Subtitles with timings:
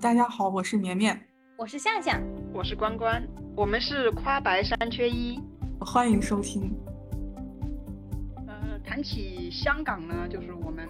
[0.00, 1.18] 大家好，我是绵绵，
[1.56, 2.20] 我是向向，
[2.52, 3.22] 我是关关，
[3.56, 5.38] 我们是夸白三缺一，
[5.78, 6.74] 欢迎收听。
[8.46, 10.88] 呃，谈起香港呢，就是我们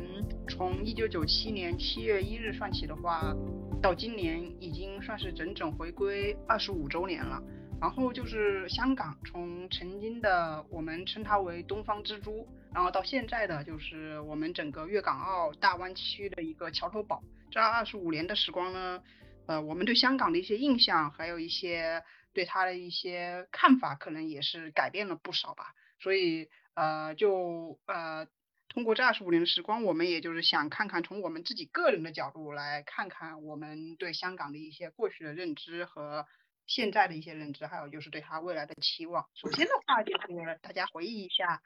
[0.49, 3.35] 从一九九七年七月一日算起的话，
[3.83, 7.43] 到今年已经算是整整回归二十五周年了。
[7.81, 17.23] 然后就是香港，从曾经的我们称它为东方之珠，然后到现在的就是我们整个粤港澳大湾区的一个桥头堡。
[17.55, 19.01] 这二十五年的时光呢，
[19.47, 25.73] 呃，我们对香港的一些印象，还有一些对它的一些看法，可能也是改变了不少吧。
[26.01, 28.27] 所以，呃，就呃，
[28.69, 36.27] 通过这二十五年的时光，我们也就是想看看从我们自己个人的角度来看看我们对香港的一些过去的认知和
[36.67, 39.29] 现在的一些认知，还有就是对它未来的期望。
[39.33, 41.63] 首先的话，就是大家回忆一下，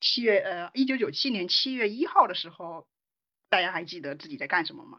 [0.00, 2.86] 七月呃，一九九七年七月一号的时候，
[3.48, 4.98] 大家还记得自己在干什么吗？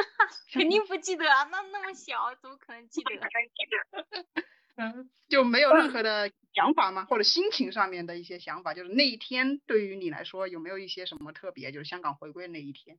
[0.52, 3.10] 肯定不记得啊，那那么小，怎么可能记得？
[4.76, 7.04] 嗯，就没有任何的想法吗？
[7.04, 8.72] 或者心情上面的一些想法？
[8.74, 11.70] 就是那一天对于你来说有没有一些什么特别？
[11.72, 12.98] 就是香港回归那一天？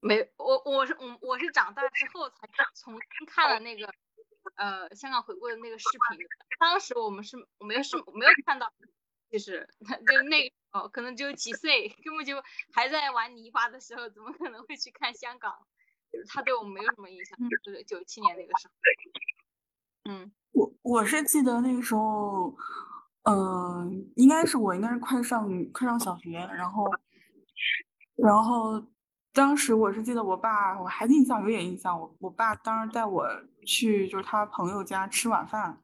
[0.00, 3.92] 没，我我是我我是长大之后才重新看了那个
[4.56, 6.18] 呃香港回归的那个视频，
[6.60, 8.72] 当时我们是我没有是没有看到，
[9.30, 10.52] 就是 就那。
[10.72, 12.36] 哦，可能只有几岁，根本就
[12.74, 15.50] 还在玩泥巴的时候，怎么可能会去看香港？
[16.12, 17.38] 就是他对我们没有什么印象。
[17.64, 18.74] 就是九七年那个时候。
[20.04, 22.54] 嗯，我我是记得那个时候，
[23.22, 26.84] 嗯，应该是我应该是快上快上小学，然后，
[28.16, 28.86] 然后
[29.32, 33.26] 当时我是记得我爸，我还印象有点印象，我我爸当时带我
[33.64, 35.80] 去就是他朋友家吃晚饭，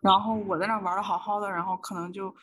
[0.00, 2.34] 然后我在那玩的好好的，然后可能就。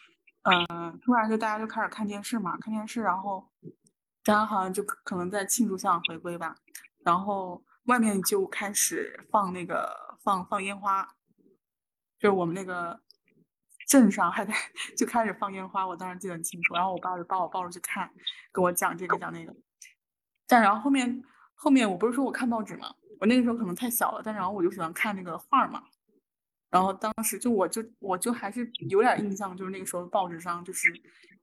[0.43, 3.49] 嗯，突然就大家就开始看电视嘛，看电视，然后
[4.25, 6.53] 大家好像就可能在庆祝香港回归吧，
[7.05, 11.07] 然后外面就开始放那个放放烟花，
[12.19, 12.99] 就是我们那个
[13.87, 14.53] 镇上还在
[14.97, 18.11] 就开始放烟花，我当时记得很清楚，然后我爸就把我抱出去看，
[18.51, 19.55] 跟我讲这个讲那个，
[20.45, 21.23] 但然后后面
[21.55, 25.81] 后面我不是说我看报纸嘛，我那个时候可能太小了，但然后我就喜欢看那个画嘛。
[26.73, 30.91] 然后当时就我就我就还是有点印象，就是那个时候报纸上就是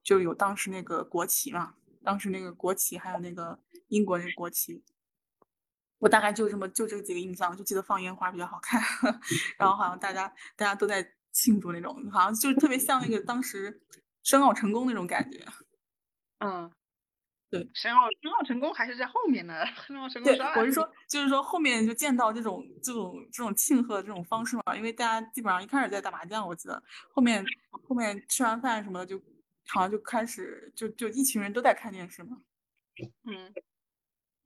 [0.03, 4.83] 就有当时那个国旗嘛，当时那个国旗还有那个英国那个国旗，
[6.01, 8.83] 我大概就这么就这几个印象，就记得放烟花比较好看，
[9.57, 10.27] 然后好像大家
[10.57, 13.81] 大家都在庆祝那种，好像就是特别像那个当时
[14.25, 15.47] 申奥成功那种感觉，
[16.41, 16.69] 嗯。
[17.50, 19.66] 对，申奥申奥成功还是在后面呢。
[19.84, 26.81] 申奥成功，对，我是说，就是说后面就见到这种这种这种庆贺的这种方式嘛，因为大家基本上一开始在打麻将，我记得
[27.12, 27.44] 后面
[27.89, 29.21] 后面吃完饭什么的，就
[29.66, 32.39] 好像就开始就就一群人都在看电视嘛。
[33.25, 33.53] 嗯，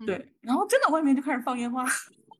[0.06, 1.84] 对，然后真的外面就开始放烟花，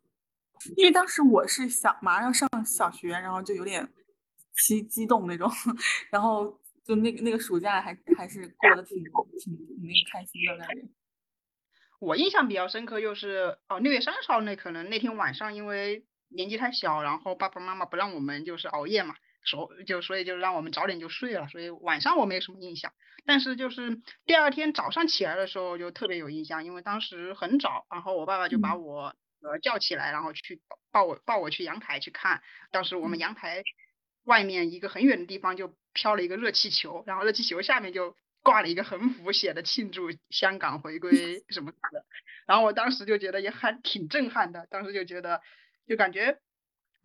[0.77, 3.87] 因为当时我是小马上要上小学，然后就有点
[4.57, 5.51] 激激动那种，
[6.11, 6.59] 然后。
[6.85, 10.83] 就那个那个暑假还还是过得挺挺挺那个开心的感觉。
[11.99, 19.15] 我印象比较深刻就是哦六月三十号那可能那天晚上因为年纪太小，然后爸爸妈妈不让我们就是熬夜嘛，
[19.45, 22.93] 所就所以就让我们早点就睡了，所以晚上我没有什么印象。
[23.25, 30.61] 但是就是第二天早上起来的时候就特别有印象，因为当时很早，然后我爸爸就把我呃叫起来，然后去
[30.93, 32.43] 抱我抱我去阳台去看。
[32.71, 33.63] 当时我们阳台。
[34.27, 42.05] 外面一个很远的地方就飘了一个热气球，然后热气球下面就挂了一个横幅，写的庆祝香港回归什么的。
[42.47, 45.41] 然后我当时就觉得也还挺震撼的，当时就觉得
[45.87, 46.39] 就感觉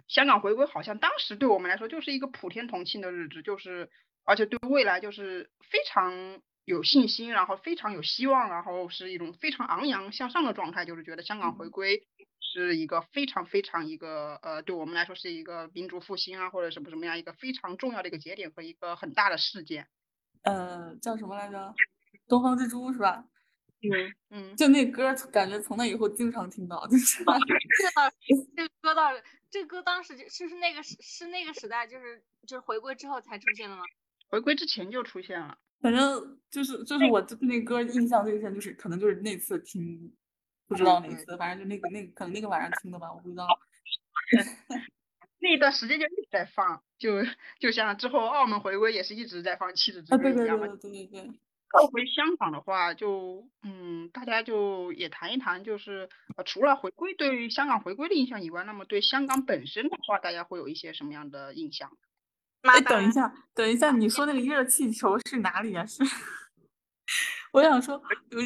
[0.07, 3.89] 香港回归好像当时对我们来说就是一个普天同庆的日子，就是
[4.25, 12.03] 而且对未来就是非常有信心，然后非常有希望，然后是一种非常昂扬向上的状态，就是觉得香港回归。
[12.41, 19.87] 是一个非常非常一个呃，对我们来说是一个民族复兴啊，或者什么什么样一个非常重要的一个节点和一个很大的事件。
[20.43, 21.73] 呃，叫什么来着？
[22.27, 23.25] 东方之珠是吧？
[23.81, 27.23] 嗯嗯，就那歌，感觉从那以后经常听到，就是。
[28.55, 29.09] 这个歌到
[29.49, 33.83] 这个歌当时就是是那个是是那个时代，就是就是回归之后才出现的吗？
[34.27, 35.57] 回归之前就出现了。
[35.81, 40.13] 反正就是就是我对那歌印象最深，就是可能就是那次听。
[40.69, 43.47] 不知道哪次，反正就那个那个，可能那个晚上听的吧，我不知道。
[45.41, 47.23] 那一段时间就一直在放，就
[47.59, 50.67] 就像之后澳门回归也是一直在放《七子之歌》一样嘛。
[50.67, 51.33] 对对对对对。
[51.71, 61.97] 说回香港的话，就嗯，大家就也谈一谈，就是呃，除了回归对于香港回归的印象以外，那么对香港本身的话，大家会有一些什么样的印象？
[62.61, 65.85] 哎，等一下，等一下，你说那个热气球是哪里啊？
[65.85, 66.03] 是？
[67.51, 68.01] 我想说，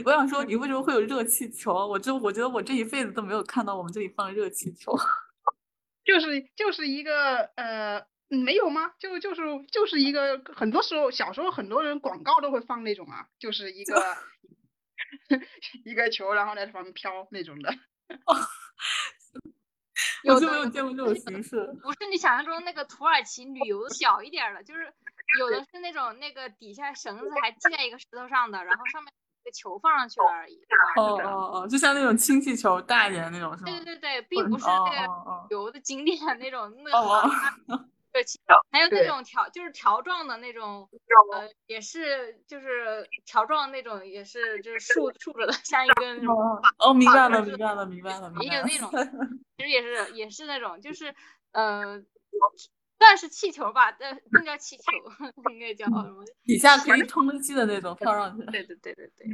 [0.05, 1.73] 我想说，你为什么会有热气球？
[1.87, 4.95] 我就我觉得我这一辈子都没有看到我们这里放热气球。
[6.05, 8.93] 就是就是一个呃，没有吗？
[8.99, 9.41] 就就是
[9.71, 14.17] 就是一个，很多时候小时候很多人广告都会放那种啊，就是一个
[15.85, 17.73] 一个球，然后在上面飘那种的。
[20.25, 21.57] 我就没有见过这种形式。
[21.81, 24.93] 不是你想象中那个土耳其旅游小一点的，就是
[25.39, 29.11] 有的是那种那个底下绳子还系在一个石头上的，然后上面
[29.43, 30.59] 一个球放上去了而已。
[30.95, 33.71] 哦哦哦，就像那种氢气球大一点的那种是吗？
[33.71, 37.85] 对对对，并不是那个旅游的景点那种那个。
[38.13, 40.87] 热气球，还有那种条，就是条状的那种，
[41.33, 46.61] 呃，也是就是条状那种，也是就是竖竖着的，像一根那种。
[46.77, 48.51] 哦，明白了，明白了，明白了，明白了。
[48.51, 48.91] 也有那种，
[49.57, 51.15] 其实也是也是那种，就是
[51.53, 51.99] 呃，
[53.03, 54.83] 算是气球吧，但更叫气球，
[55.51, 56.23] 应该叫什么？
[56.45, 58.45] 底下可以充气的那种，放上去。
[58.45, 59.27] 对对对对对。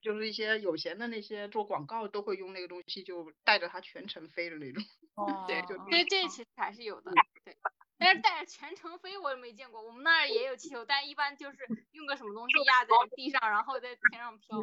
[0.00, 4.82] 就是一些有钱的那些做广告都会用那个东西，就带着它全程飞的那种。
[5.16, 5.44] 哦。
[5.46, 7.12] 对，就这这其实还是有的，
[7.44, 7.56] 对。
[7.98, 11.58] 但是带着全程飞我也没见过，我们那儿也有气球，但一般就是
[11.92, 14.60] 用个什么东西压在地上，然后在天上飘，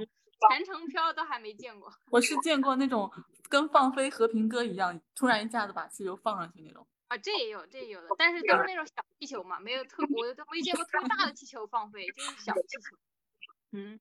[0.50, 1.94] 全程飘都还没见过。
[2.12, 3.12] 我是见过那种
[3.50, 6.86] 跟放飞和平鸽一样，突然一下子把气球放上去那种。
[7.12, 12.98] 啊，这也有，这也有的，但是都是那种小气球嘛，没有特，我都没见过特别大的气球放飞，就是小气球。
[13.72, 14.00] 嗯，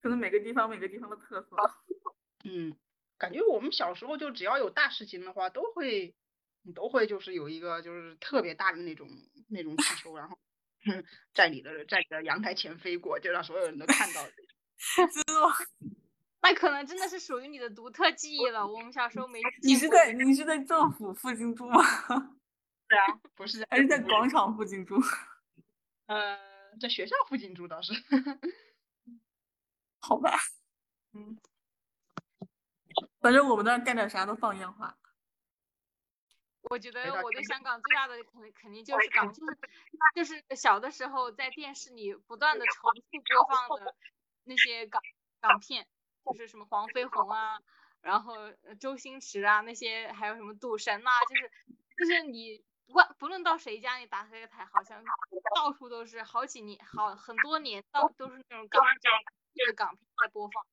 [0.00, 1.56] 可能每个地方每个地方的特色。
[2.44, 2.76] 嗯，
[3.18, 6.14] 感觉我们小时候就只要有大事情的话，都会。
[6.66, 9.06] 你都会就是有一个就是特别大的那种
[9.50, 10.38] 那种气球，然后
[11.34, 14.26] 在你的在你的阳台前飞过，就让所有人都看到。
[16.44, 18.66] 那可能真的是属于你的独特记忆了。
[18.66, 19.40] 我们小时候没。
[19.62, 21.80] 你是在你是在政府附近住吗？
[22.86, 24.96] 对啊，不是，还是在广场附近住？
[26.06, 26.38] 呃，
[26.78, 27.94] 在学校附近住倒是。
[30.00, 30.32] 好吧。
[31.14, 31.38] 嗯。
[33.20, 34.94] 反正我们那儿干点啥都放烟花。
[36.64, 39.56] 我觉得我对香港最大的肯肯定就是港，就是
[40.14, 43.94] 就是小的时候在电视里不断的重复播放的
[44.44, 45.00] 那些港
[45.40, 45.86] 港片，
[46.32, 47.58] 就是什么黄飞鸿啊，
[48.00, 48.34] 然后
[48.80, 51.50] 周星驰啊那些，还有什么赌神呐，就是
[51.96, 55.02] 就是你不管不论到谁家，你打开台，好像
[55.54, 58.82] 到处都是好几年好很多年到都是那种港
[59.54, 60.64] 就是港片在播放，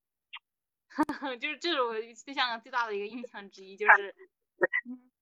[1.38, 4.14] 就是这是我对香港最大的一个印象之一，就是。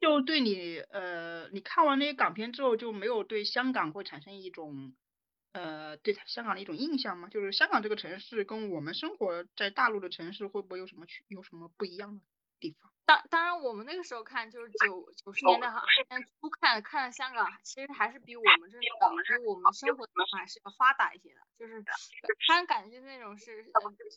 [0.00, 4.94] 就对你，呃，你看完那些港片之后，就没有对香港会产生一种，
[5.54, 7.28] 呃，对香港的一种印象吗？
[7.30, 12.20] 就是香港这个城市跟我们生活在大陆的城市会不会有什么区，有什么不一样的
[12.60, 12.92] 地方？
[13.06, 15.82] 当当然，我们那个时候看就是九九十年代哈，
[16.40, 18.88] 初看看香港，其实还是比我们这个比
[19.46, 21.82] 我们生活的话还是要发达一些的，就是
[22.46, 23.62] 他感觉那种是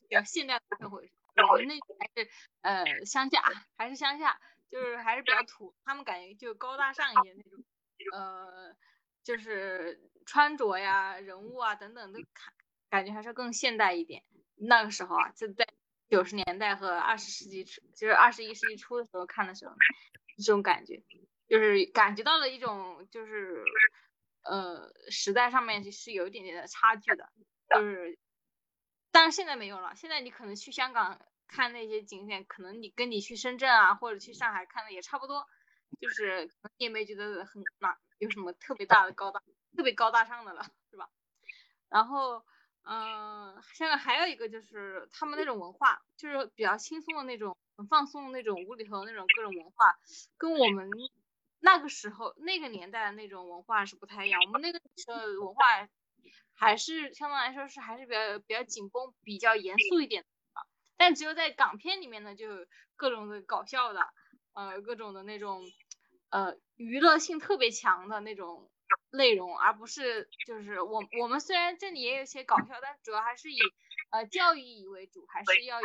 [0.09, 1.11] 比较现代的社会，
[1.49, 2.29] 我们那还是
[2.61, 3.43] 呃乡下，
[3.77, 4.39] 还是乡下。
[4.69, 7.63] 就是还是比较土，他们感觉就高大上一点那种，
[8.11, 8.75] 呃，
[9.27, 12.53] 就是穿着呀、人物啊等等都看，
[12.89, 14.23] 感觉还是更现代一点。
[14.55, 15.67] 那个时候啊，就在
[16.07, 19.75] 九十年代和二十世纪初，就是二十一世纪初的时候看的时候，
[20.37, 21.03] 这种感觉，
[21.49, 23.65] 就是感觉到了一种就是，
[24.43, 27.29] 呃，时代上面是有一点点的差距的，
[27.75, 28.17] 就是，
[29.11, 31.19] 但是现在没有了，现在你可能去香港。
[31.49, 35.47] 看那些景点，可能你跟你去深圳啊，或者去上海看的也差不多，
[35.97, 36.43] 就是
[36.77, 39.41] 你也没觉得很哪有什么特别大的高大、
[39.75, 41.09] 特别高大上的了，是吧？
[41.89, 42.43] 然后，
[42.83, 49.97] 嗯，现在还有一个就是他们那种文化，就是比较轻松的那种、很放松的那种无厘头的那种各种文化，
[50.37, 50.89] 跟我们
[51.59, 54.41] 那个时候那个年代的那种文化是不太一样。
[54.45, 55.63] 我们那个时候文化
[56.53, 60.29] 还是相对来说是还是比较比较紧绷、比较严肃一点的。
[60.97, 62.47] 但只有在港片里面呢，就
[62.95, 64.07] 各种的搞笑的，
[64.53, 65.61] 呃，各种的那种，
[66.29, 68.69] 呃，娱乐性特别强的那种
[69.11, 73.57] 内容，而不是就是我我们虽然这里也有些搞笑，但主要还是以
[74.11, 75.79] 呃教育意义为主，还是要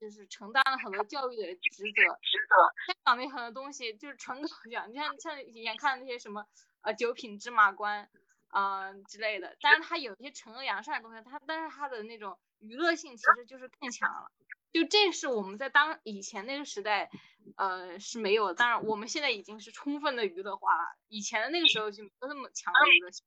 [0.00, 2.14] 就是承担了很多教育的职责。
[2.22, 2.54] 职责
[2.86, 6.46] 香港的很多东西就是纯搞笑，你像像以前看那些什么
[6.82, 8.08] 呃九品芝麻官
[8.48, 14.30] 啊之类的，但是它有一些惩恶扬善的东西，它但是它的那种娱乐性其实就是更强了。
[14.74, 17.08] 就这是我们在当以前那个时代，
[17.56, 18.54] 呃是没有。
[18.54, 20.98] 当然，我们现在已经是充分的娱乐化了。
[21.06, 23.24] 以前的那个时候就没有那么强的娱乐性。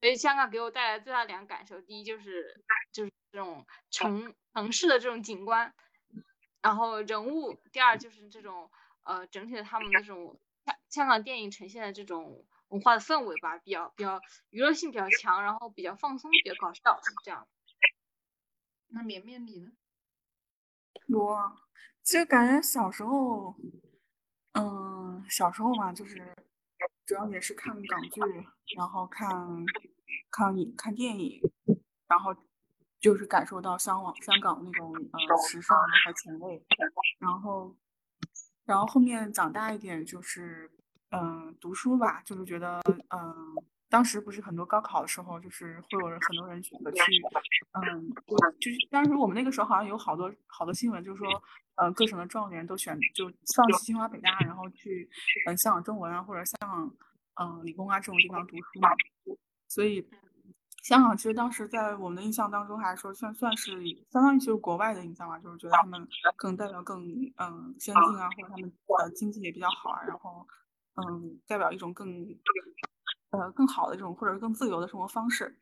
[0.00, 2.58] 所以香港给我带来最大两个感受，第一就是
[2.90, 5.74] 就是这种城城市的这种景观，
[6.62, 8.70] 然后人物；第二就是这种
[9.02, 17.46] 呃整体的他们那种香香港电影呈现的这种文化的氛围吧，比较比较娱乐性比较强，然后比较放松，比较搞笑，这样。
[18.88, 19.70] 那绵绵你呢？
[21.12, 21.52] 我
[22.02, 23.54] 其实感觉小时候，
[24.52, 26.34] 嗯，小时候嘛，就是
[27.06, 28.20] 主要也是看港剧，
[28.76, 29.28] 然后看
[30.30, 31.40] 看影看电影，
[32.08, 32.34] 然后
[32.98, 36.64] 就是感受到香港香港那种呃时尚和前卫，
[37.18, 37.76] 然后
[38.64, 40.70] 然后后面长大一点就是
[41.10, 43.54] 嗯读书吧，就是觉得嗯。
[43.90, 47.00] 当时不是很多高考的时候，就是会有人很多人选择去，
[47.72, 48.08] 嗯，
[48.60, 51.26] 就是当时我们那个时候好像有好多好多新闻，就是说，
[51.74, 53.24] 呃，各省的状元都选就
[53.56, 55.10] 放弃清华北大，然后去
[55.48, 56.96] 嗯香港中文啊或者香港
[57.42, 58.88] 嗯理工啊这种地方读书嘛。
[59.66, 60.08] 所以
[60.84, 63.72] 香港其实当时在我们的印象当中，还是说算算是
[64.08, 66.06] 相当于就是国外的印象嘛，就是觉得他们
[66.36, 67.04] 更代表更
[67.38, 70.46] 嗯先进啊，或者他们呃经济也比较好啊，然后
[70.94, 72.24] 嗯代表一种更。
[73.30, 75.56] 呃，更好的这种，或者是更自由的生活方式。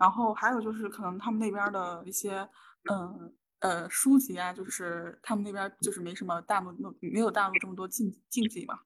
[0.00, 2.48] 然后还有就是，可能他们那边的一些，
[2.90, 8.78] 嗯呃，书籍啊，就是他们那边就是没什么大陆没有大陆这么多禁禁忌嘛。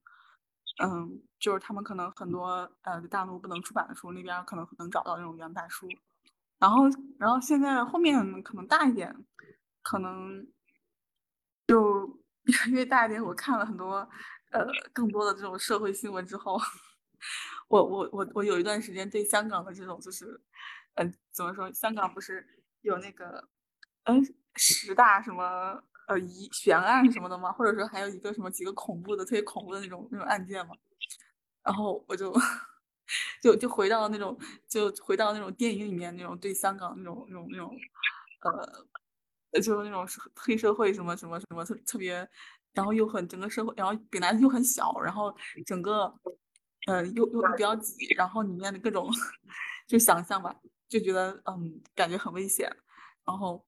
[0.83, 5.87] 嗯，就是他们可能很多呃大陆不能出版的书，那边可能能找到那种原版书。
[6.59, 6.83] 然后，
[7.17, 9.15] 然后现在后面可能大一点，
[9.81, 10.45] 可能
[11.67, 12.19] 就
[12.67, 14.07] 因为大一点，我看了很多
[14.51, 16.59] 呃更多的这种社会新闻之后。
[17.69, 20.39] 我我我我有一段时间对香港的这种就是，
[20.95, 21.71] 嗯，怎么说？
[21.73, 22.45] 香港不是
[22.81, 23.47] 有那个，
[24.05, 24.21] 嗯，
[24.55, 27.51] 十大什么呃疑悬案什么的吗？
[27.53, 30.75] 或者说还有一个什么几个恐怖的、特别恐怖的那种那种案件吗？
[31.63, 32.33] 然后我就
[33.41, 37.75] 就就回到那种就回到那种电影里面那种对香港那种那种那种
[39.53, 42.27] 呃，就是那种黑社会什么什么什么特特别，
[42.73, 46.13] 然后又很整个社会，然后本来又很小，然后整个。
[46.85, 49.09] 呃，又又比较挤，然后里面的各种，
[49.87, 50.55] 就想象吧，
[50.87, 52.69] 就觉得嗯，感觉很危险。
[53.25, 53.65] 然后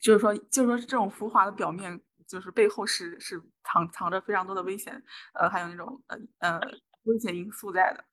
[0.00, 5.00] 就是说，就是说这种浮华的表面，就是背后是是藏藏着非常多的危险，
[5.34, 6.60] 呃，还有那种呃呃
[7.04, 8.04] 危险因素在的。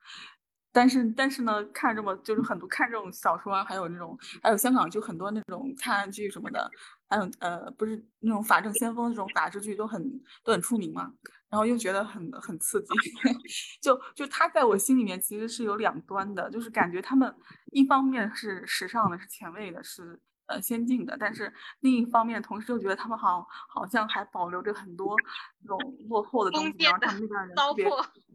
[0.71, 6.69] 但是但是呢，看这么就是很多看这种小说啊，还有那种还有香港就很多那种探案剧什么的，
[7.09, 10.03] 还有呃不是那种法证先锋这种法制剧都很
[10.43, 11.11] 都很出名嘛。
[11.49, 12.93] 然后又觉得很很刺激，
[13.81, 17.33] 就就他在我心里面其实是有两端的，就是感觉他们
[17.71, 25.15] 一方面是时尚的，是前卫的，是呃先进的，但是另一方面同时又觉得他们好好像还保留着很多
[25.61, 27.89] 那种落后的东西，然后他们那边人特别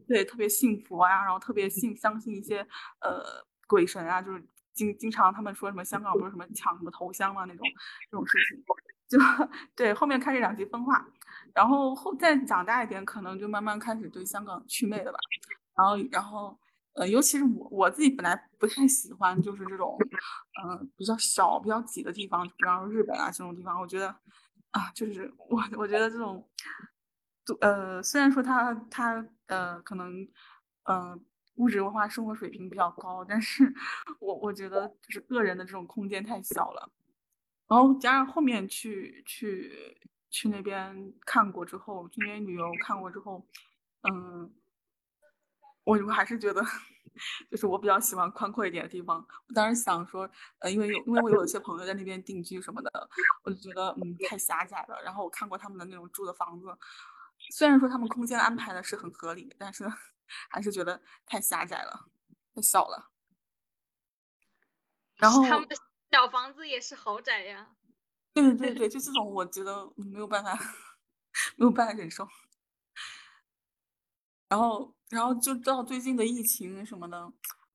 [0.07, 2.67] 对特别幸福啊，然后特别信相信一些
[3.01, 3.23] 呃
[3.67, 4.43] 鬼神啊，就是
[4.73, 7.65] 经经常他们说什么香港不是什么抢什么头香啊那种
[8.09, 8.63] 这种事情，
[9.07, 9.19] 就
[9.75, 11.05] 对后面看这两极分化。
[11.53, 15.19] 然后后再长大一点，可能就慢慢开始对香港祛魅了吧。
[15.75, 16.59] 然后，然后，
[16.93, 19.97] 呃，尤其是我我自己本来不太喜欢，就是这种，
[20.63, 24.07] 嗯，比较小、比较挤的地方，比方说日本啊这种地方，我觉得，
[24.71, 26.47] 啊，就是我我觉得这种，
[27.61, 30.27] 呃，虽然说他他呃可能，
[30.83, 31.23] 嗯，
[31.55, 33.71] 物质文化生活水平比较高，但是
[34.19, 36.89] 我我觉得就是个人的这种空间太小了。
[37.67, 39.97] 然后加上后面去去。
[40.33, 43.47] 去那边看过之后，去那边旅游看过之后，
[44.01, 44.51] 嗯，
[45.83, 46.59] 我我还是觉得，
[47.51, 49.23] 就是我比较喜欢宽阔一点的地方。
[49.47, 53.09] 我当时想说，呃，因为有因为我有一些朋友在那边定居什么的，
[53.43, 54.99] 我就觉得嗯太狭窄了。
[55.03, 56.65] 然后我看过他们的那种住的房子，
[57.51, 59.85] 虽然说他们空间安排的是很合理，但是
[60.49, 62.07] 还是觉得太狭窄了，
[62.55, 63.11] 太小了。
[65.17, 65.75] 然后他们的
[66.11, 67.75] 小房子也是豪宅呀。
[68.35, 70.53] 对对对对，就这种，我觉得没有办法，
[71.57, 72.27] 没有办法忍受。
[74.51, 77.31] 然后，然后就到最近的疫情什么的，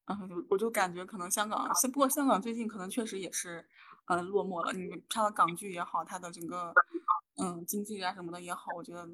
[0.06, 3.66] 嗯，我就感觉可能香港，不过香港最近可能确实也是，
[4.06, 4.72] 嗯，落寞了。
[4.72, 6.72] 你看的港剧也好，它的整个，
[7.36, 9.06] 嗯，经济啊什么的也好，我觉得，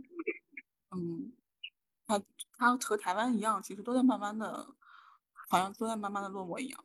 [0.93, 1.33] 嗯，
[2.07, 2.21] 它
[2.59, 4.69] 它和台湾一样，其实都在慢慢的，
[5.49, 6.85] 好像都在慢慢的落寞一样。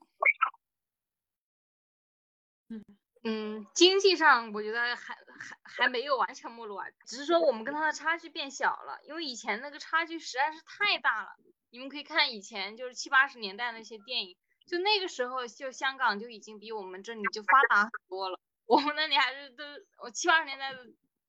[2.69, 2.83] 嗯。
[3.23, 5.17] 嗯，经济上我觉得还还
[5.63, 11.29] 还没有完全没落，只是说我们跟他的差距变小了，因为以前那个差距实在是太大了。
[11.71, 18.39] 你们可以看以前就是七八十年代那些电影，就那个时候就香港就已经比我们这里就发达很多了。
[18.65, 19.63] 我们那里还是都
[20.01, 20.79] 我七八十年代的，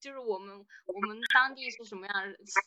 [0.00, 2.14] 就是我们我们当地是什么样，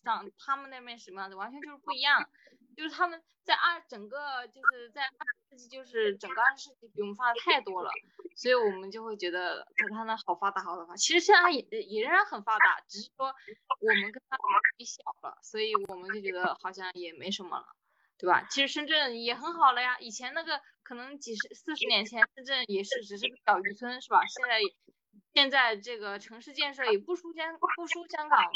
[0.04, 2.30] 像他们那边什么样的，完全就是不一样。
[2.76, 7.92] 就是他们在二整个就是在二十世纪，就是整个二十世纪比我们发达太多了，
[8.36, 10.96] 所以我们就会觉得在他那好发达，好发达。
[10.96, 14.38] 其实现在也也仍然很发达，只是说我们跟他
[14.78, 17.66] 比小了，所以我们就觉得好像也没什么了，
[18.18, 18.48] 对吧？
[18.50, 24.22] 其实深圳也很好了呀，以前那个可能几十四十年前深圳也是只是个小渔村，是吧？
[24.26, 24.60] 现在
[25.34, 28.52] 现在这个城市建设也不输香不输香港了，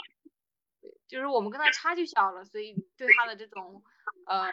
[1.07, 3.83] 就是我们跟他差距小了，所以对他的这种
[4.25, 4.51] 呃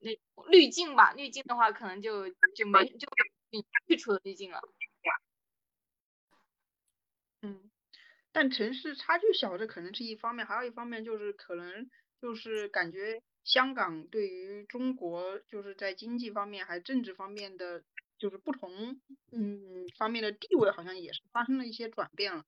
[0.00, 3.06] 那滤镜吧，滤镜的话可能就就没就
[3.86, 4.60] 去除了滤镜了。
[7.42, 7.70] 嗯，
[8.32, 11.88] 但城市差距小，这可能是一方面，还有一方面就是可能
[12.20, 17.84] 就是感觉香港对于中国就是在经济方面还政治方面的
[18.18, 22.44] 就是不同嗯方面的地位好像也是发生了一些转变了。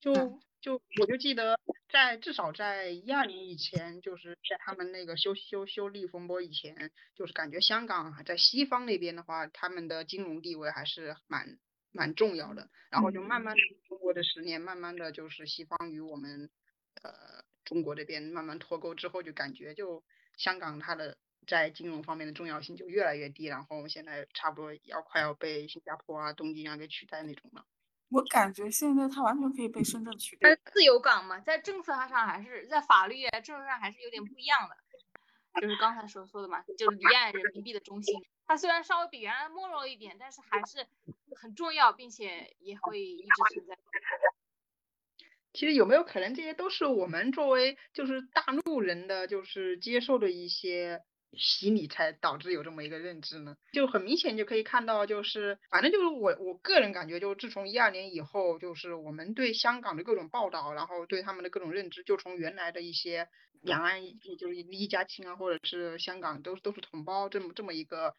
[0.00, 1.60] 就就我就记得
[1.92, 11.58] 在至少在一二年以前，就是在他们那个修修修例风波以前，就是感觉香港在西方那边的话，他们的金融地位还是蛮。
[11.92, 16.48] 蛮重要的，然后就慢慢的中国的十年，慢慢的就是西方与我们，
[17.02, 17.10] 呃，
[17.64, 20.04] 中国这边慢慢脱钩之后，就感觉就
[20.36, 21.18] 香港它的
[21.48, 27.66] 在金融方面的重要性就越来越低，然后现在差不多要快要被新加坡啊、东京啊给取代那种了。
[28.10, 30.56] 我感觉现在它完全可以被深圳取代。
[30.72, 34.76] 自由港嘛，在政策上还是在法律啊、政策上还是有点不一样的。
[35.60, 38.14] 就是刚才所说的嘛，就是离岸人民币的中心，
[38.46, 40.86] 它虽然稍微比原来没落一点，但是还是
[41.40, 43.76] 很重要，并且也会一直存在。
[45.52, 51.02] 其实有没有可能这些都是我们作为就是大陆人的就是接受的一些
[51.32, 53.56] 洗礼，才导致有这么一个认知呢？
[53.72, 63.28] 就很明显就可以看到，就是反正就是我我个人感觉，就自从一二年以后，就是我们对香港的各种报道，然后对他们的各种认知，就从原来的一些。
[63.62, 64.00] 两岸
[64.38, 68.14] 就是一家亲啊，或者是香港都都是同胞，这么这么一个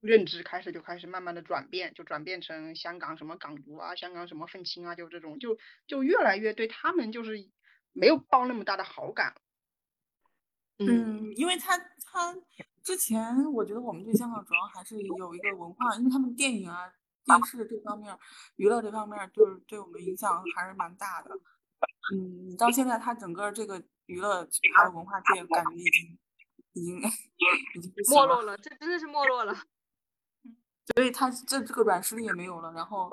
[0.00, 5.56] 认知开始就开始慢慢的转变，就转变成香港什么港独啊，香港什么愤青啊，就这种就
[5.86, 7.48] 就越来越对他们就是
[7.92, 9.36] 没有抱那么大的好感。
[10.78, 12.36] 嗯，因为他他
[12.82, 16.92] 之前我觉得我们对香港主要还是有一个文化，因为他们电影啊、
[17.24, 18.16] 电视这方面、
[18.56, 21.30] 娱乐这方面，就是对我们影响还是蛮大的。
[22.14, 23.82] 嗯，到现在他整个这个。
[24.06, 26.18] 娱乐还有文化界，感觉已经
[26.72, 26.98] 已经
[27.76, 29.54] 已经没落了，这真的是没落了。
[30.92, 33.08] 所以他这这个软实力也没有了，然后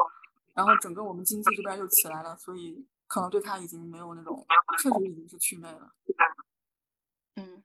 [0.56, 4.46] 然后整个我们经济这边又起来了，所以可能对他已经没有那种，
[4.80, 5.94] 确实已经是祛魅了。
[7.40, 7.64] 嗯，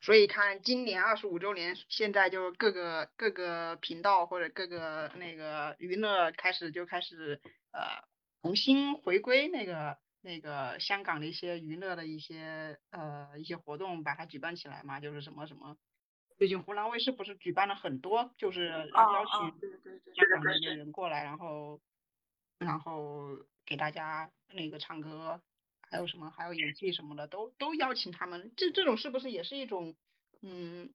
[0.00, 7.40] 所以看今年二十五周年，现在就各个各个频道或者各个那个娱乐开始就开始
[7.72, 8.04] 呃
[8.42, 9.98] 重新回归那个。
[10.24, 15.76] 那个香港的一些娱乐的一些呃一些活动，把它举办起来嘛，就是什么什么，
[16.38, 19.50] 最近湖南卫视不是举办了很多，就是邀请
[20.14, 21.80] 香港的一些人过来，然后
[22.58, 25.42] 然后给大家那个唱歌，
[25.92, 29.94] 还有什么还有演技什么的，都都邀请他们，这这种是不是也是一种
[30.40, 30.92] 嗯？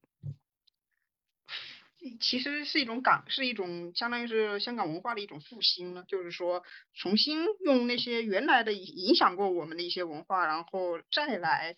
[2.22, 11.76] 其实是一种港，是一种相当于是香港文化的一种复兴呢，就是说重新用那些原来的影响过我们的一些文化，然后再来，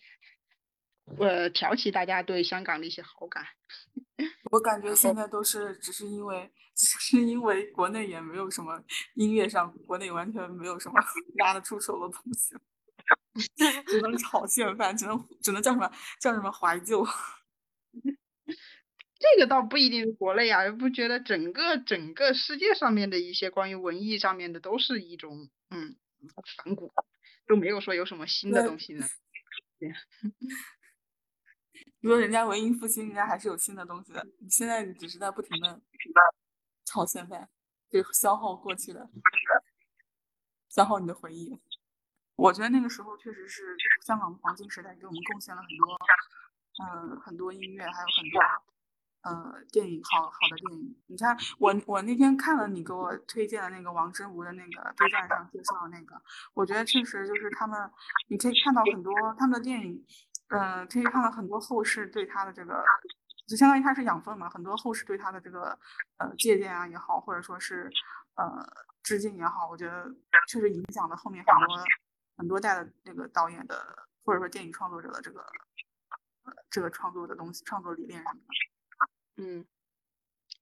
[1.18, 3.46] 呃，挑起大家对香港的一些好感。
[4.52, 11.00] 我感觉现在都是只是因为，是因为国内也没有什么音乐上，国内完全没有什么
[11.38, 12.54] 拿得出手的东西，
[13.86, 17.06] 只能炒现饭，只能只能叫什么叫什么怀旧。
[19.20, 25.94] 这个倒不一定是国内啊，不觉得整个整个世界上面的一些关于文艺上面的都是一种嗯
[26.64, 26.90] 反骨，
[27.46, 29.06] 都没有说有什么新的东西呢。
[29.78, 29.92] 对，
[32.00, 34.26] 如果人家文艺复兴，人家还是有新的东西的。
[34.38, 35.82] 你现在只是在不停的
[36.86, 37.50] 炒现饭，
[37.90, 39.10] 就消耗过去的，
[40.70, 41.58] 消耗你的回忆。
[42.40, 43.76] 我觉得那个时候确实是
[44.06, 45.98] 香港黄金时代，给我们贡献了很多，
[47.12, 48.40] 嗯，很多音乐，还有很多。
[49.22, 56.18] 呃，电影好好的电影，你看我我那天看了你给我推荐的那个王之无的那个 B 站上介绍的那个，
[56.54, 57.78] 我觉得确实就是他们，
[58.28, 60.02] 你可以看到很多他们的电影，
[60.48, 62.82] 呃，可以看到很多后世对他的这个，
[63.46, 65.78] 就相当于他是养分嘛，很多后世对他的这个
[66.16, 67.92] 呃借鉴啊也好，或者说是
[68.36, 68.66] 呃
[69.02, 70.10] 致敬也好，我觉得
[70.48, 71.76] 确实影响了后面很多
[72.40, 75.44] 很多代的那个导演的或者说电影创作者的这个
[76.70, 79.42] 这个创作的东西、创作理念什么的。
[79.42, 79.66] 嗯，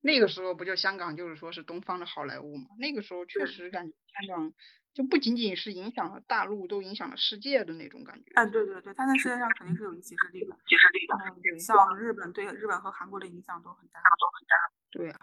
[0.01, 2.67] 那个时候不就香港就是说是东方的好莱坞嘛？
[2.81, 3.95] 那个时候确实感觉
[4.27, 4.53] 香港
[4.93, 8.33] 就不仅仅是影响了大陆，都影响了世界的那种感觉。
[8.35, 10.59] 哎，对对对，它在世界上肯定是有一席之地的。
[10.67, 11.15] 席之地的。
[11.55, 14.57] 嗯，像日本对日本和韩国的影响都很大，都很大。
[14.91, 15.21] 对啊。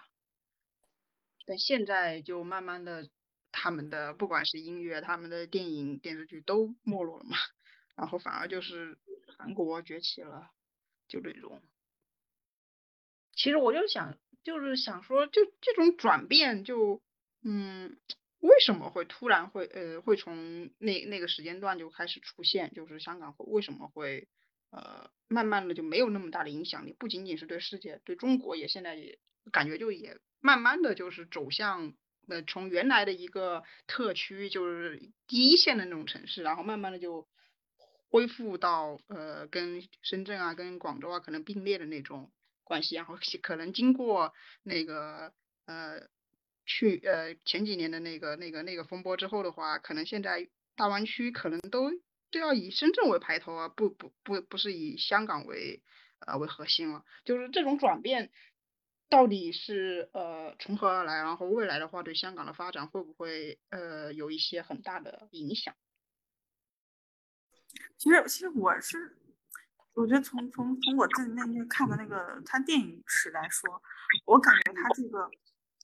[1.45, 3.09] 但现在就慢慢的，
[3.57, 7.37] 他们的不管是音乐、他们的电影、电视剧都没落了嘛，
[7.95, 8.97] 然后反而就是
[9.37, 10.51] 韩国崛起了，
[11.07, 11.61] 就这种。
[13.33, 17.01] 其实我就想，就是想说，就这种转变，就
[17.43, 17.97] 嗯，
[18.39, 22.73] 为什么会突然会呃会从那那个时间段就开始出现？
[22.73, 24.27] 就是香港会为什么会
[24.69, 26.93] 呃慢慢的就没有那么大的影响力？
[26.93, 29.17] 不仅仅是对世界，对中国也现在也
[29.51, 31.93] 感觉就也慢慢的就是走向
[32.27, 37.27] 呃从原来的一个特区就是第一线的那种城市，然后慢慢的就
[38.09, 42.31] 恢复到呃跟深圳啊跟广州啊可能并列的那种
[42.63, 44.33] 关系，然后可能经过
[44.63, 45.33] 那个
[45.65, 46.07] 呃。
[46.67, 51.91] 去呃前几年的那个那个那个风波之后的话，可能现在大湾区可能都
[52.31, 55.83] 都要以深圳为排头啊，不不不不是以香港为
[56.25, 57.05] 呃为核心了。
[57.23, 58.31] 就是这种转变
[59.15, 61.15] 到底是呃从何而来？
[61.19, 65.73] 然后未来的话对香港的发展会不会呃有一些很大的影响？
[67.97, 69.17] 其实其实我是
[69.93, 73.81] 我觉得从从从我自己那天看的那个他电影史来说，
[74.25, 75.31] 我感觉他这个。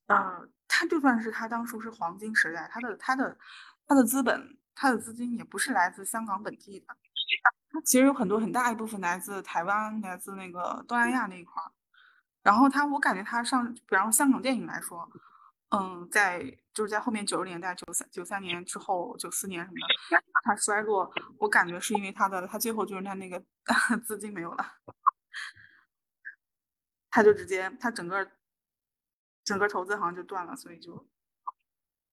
[0.08, 3.38] 呃，他就算是他当初是黄金时代，他的他的
[3.88, 6.88] 他的资本，他的资金也不是来自香港本地的，
[7.70, 11.72] 他其实有很多很大一部分来自台湾，来自那个东南亚那一块儿。
[12.44, 15.10] 然后他，我感觉他上，比方说香港电影来说，
[15.70, 16.42] 嗯，在
[16.74, 19.78] 就是在后面九十年代，九三九三年之后，九四年什么
[20.20, 23.44] 的，他衰落，我感觉是因为他的他最后就是他那个
[24.06, 24.66] 资金没有了，
[27.10, 28.32] 他就直接他整个。
[29.44, 31.10] 整个投资好像就断了，所以就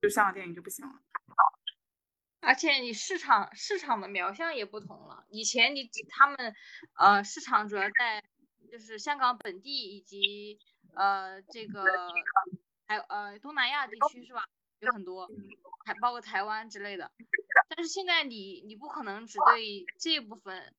[0.00, 0.94] 就香港电影就不行了。
[2.40, 5.26] 而且你市场市场的苗向也不同了。
[5.28, 6.54] 以前你他们
[6.94, 8.24] 呃市场主要在
[8.68, 10.58] 就是香港本地以及
[10.94, 11.84] 呃这个
[12.86, 14.44] 还呃东南亚地区是吧？
[14.80, 15.28] 有很多
[15.86, 17.10] 还包括台湾之类的。
[17.68, 20.74] 但是现在你你不可能只对这部分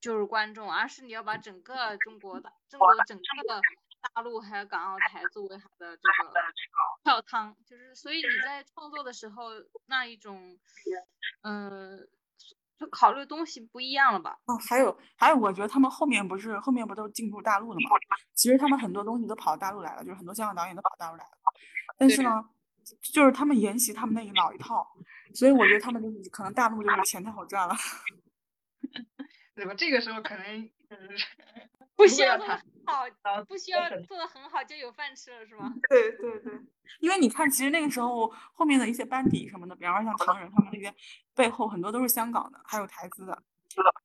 [0.00, 3.60] 就是观众，而是你要把整个中国的中国整个。
[4.14, 6.32] 大陆还有港澳台作为它的这个
[7.04, 9.50] 票汤，就是所以你在创作的时候
[9.84, 10.58] 那一种，
[11.42, 12.08] 嗯，
[12.80, 14.38] 就考虑的东西不一样了吧？
[14.46, 17.90] 哦，还有还有，我觉得他们后面不是后面不都进入大陆了吗？
[18.34, 21.30] 其实他们很多东西都跑到大陆来了，就是很多香港导演都跑大陆来了。
[21.98, 22.42] 但是呢，
[23.12, 24.86] 就是他们沿袭他们那一老一套，
[25.34, 27.74] 所以我觉得他们就是可能大陆就是钱太好赚了。
[29.54, 29.74] 对吧？
[29.74, 30.70] 这个时候可能
[32.00, 32.60] 不需要他。
[32.86, 33.04] 好，
[33.46, 35.72] 不需要做的很好就有饭吃了，是吗？
[35.88, 36.52] 对对对，
[36.98, 40.92] 因为你看，其实那个时候后面的一些班底什么的，比方说像唐人他们那边
[41.34, 43.42] 背后很多都是香港的，还有台资的，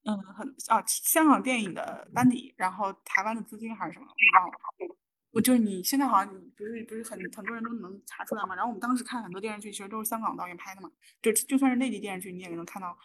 [0.03, 4.95] 嗯，很啊，香港电影的班底，然后台湾的资金还是什么，我忘了。
[5.31, 8.55] 我就是你现在好像你不是不是很很多人都能查出来嘛？
[8.55, 10.89] 然后我们当时看很多电视剧，其实都是香港导演拍的嘛，
[11.21, 12.95] 就就算是内地电视剧，你也能看到，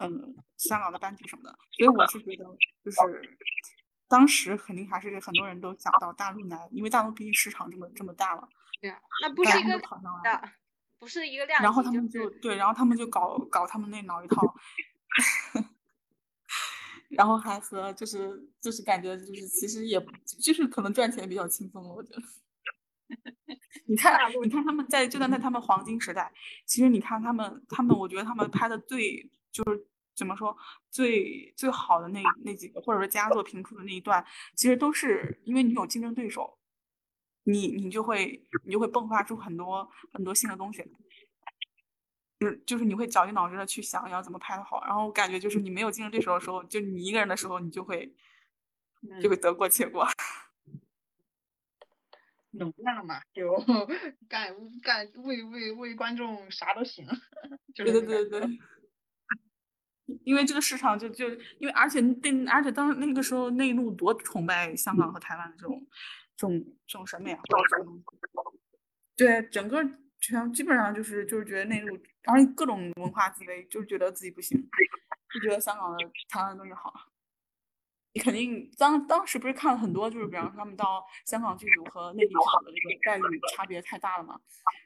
[0.00, 1.56] 嗯，香港的班底什么的。
[1.78, 2.44] 所以我是觉得
[2.84, 3.38] 就是。
[4.08, 8.48] 当时肯定还是很多人都想到大陆来，因为大陆毕竟市场这么这么大了。
[8.80, 10.48] 对啊，那不是一个的，
[10.98, 11.62] 不是一个量。
[11.62, 14.54] 然后他们就对，然后他们就搞搞他们那老一套，
[17.10, 20.02] 然后还和就是就是感觉就是其实也
[20.40, 22.22] 就是可能赚钱比较轻松，我觉得。
[23.86, 26.32] 你看，你看他们在就在在他们黄金时代，
[26.64, 29.86] 其实你看他们他们，我觉得他们拍的最就是。
[30.18, 30.54] 怎么说
[30.90, 34.24] 最最好的那那几个，或者说佳作频出的那一段，
[34.56, 36.58] 其实都是因为你有竞争对手，
[37.44, 40.82] 你你就会你就会迸发出很多很多新的东西，
[42.40, 48.12] 就是就是你会绞尽脑汁的去想要怎么拍的好，然后我感觉就是你没有竞争对手的时候，就你一个人的时候，你就会
[49.22, 50.04] 就会得过且过，
[52.50, 53.56] 能量嘛，就
[54.28, 54.52] 干
[54.82, 57.06] 干为为为观众啥都行，
[57.76, 58.58] 对对对对。
[60.28, 61.26] 因为这个市场就就
[61.58, 65.86] 因为而且对而且当那个时候内陆多崇拜香港和台湾的这种
[66.36, 67.40] 这种这种审美啊，
[69.16, 69.82] 对整个
[70.20, 74.60] 全基本上就是就是觉得内陆，而且各种文化自卑就是觉得自己不行，
[75.32, 76.92] 就觉得香港的台湾的东西好。
[78.12, 84.38] 你肯定当当时不是看了很多，就是比方说他们到香港剧组和内地剧组的这个待遇差别太大了嘛，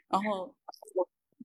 [0.09, 0.55] 然后。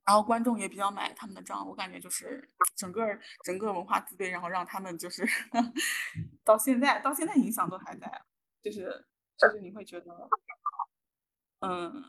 [0.08, 3.06] 然后观众也比较买他们的账，我感觉就是整个
[3.43, 5.28] 整个文化自卑，然后让他们就是
[6.46, 8.10] 到现在到现在影响都还在，
[8.63, 9.06] 就是
[9.38, 10.30] 就是你会觉得，
[11.60, 12.02] 嗯，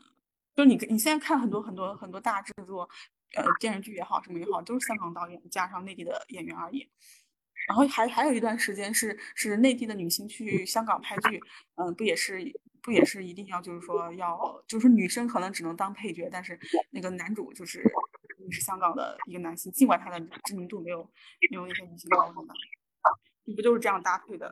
[0.55, 2.89] 就你你现在看很多很多很多大制作，
[3.35, 6.89] 呃电视剧也好什么也好，都是香港导演加上内地的演员而已。
[7.67, 11.41] 然后还还有一段时间是是内地的女星去香港拍剧，
[11.75, 12.41] 嗯，不也是。
[12.81, 16.59] 不也是一定要就是说要就是女生可能只能当配角，但是
[16.91, 17.83] 那个男主就是
[18.51, 21.03] 是香港的一个男性，尽管他的知名度没有
[21.51, 22.53] 没有那些女星高的，
[23.43, 24.49] 你不就是这样搭配的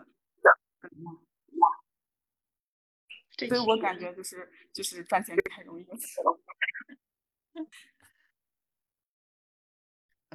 [1.03, 1.19] 吗？
[3.37, 5.95] 所以我感觉就是就是赚钱太容易了。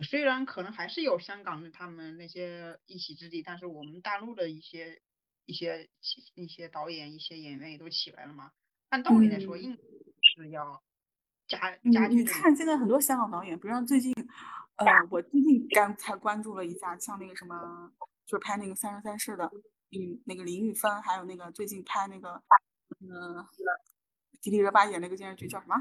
[0.02, 5.00] 虽然可能还是有香港的他们那些一席之地，但是我们大陆的一些
[5.44, 5.88] 一些
[6.34, 8.52] 一些导演、一些演员也都起来了嘛。
[8.90, 9.76] 按道理来说，应
[10.20, 10.82] 是要
[11.46, 11.58] 加
[11.92, 12.06] 加。
[12.06, 14.12] 你看现在很多香港导演，比如像最近，
[14.76, 17.92] 呃，我最近刚才关注了一下，像那个什么，
[18.26, 19.44] 就是拍那个《三生三世》的，
[19.90, 22.42] 嗯，那个林玉芬，还有那个最近拍那个，
[23.00, 23.46] 嗯，
[24.40, 25.74] 迪丽热巴演那个电视剧叫什么？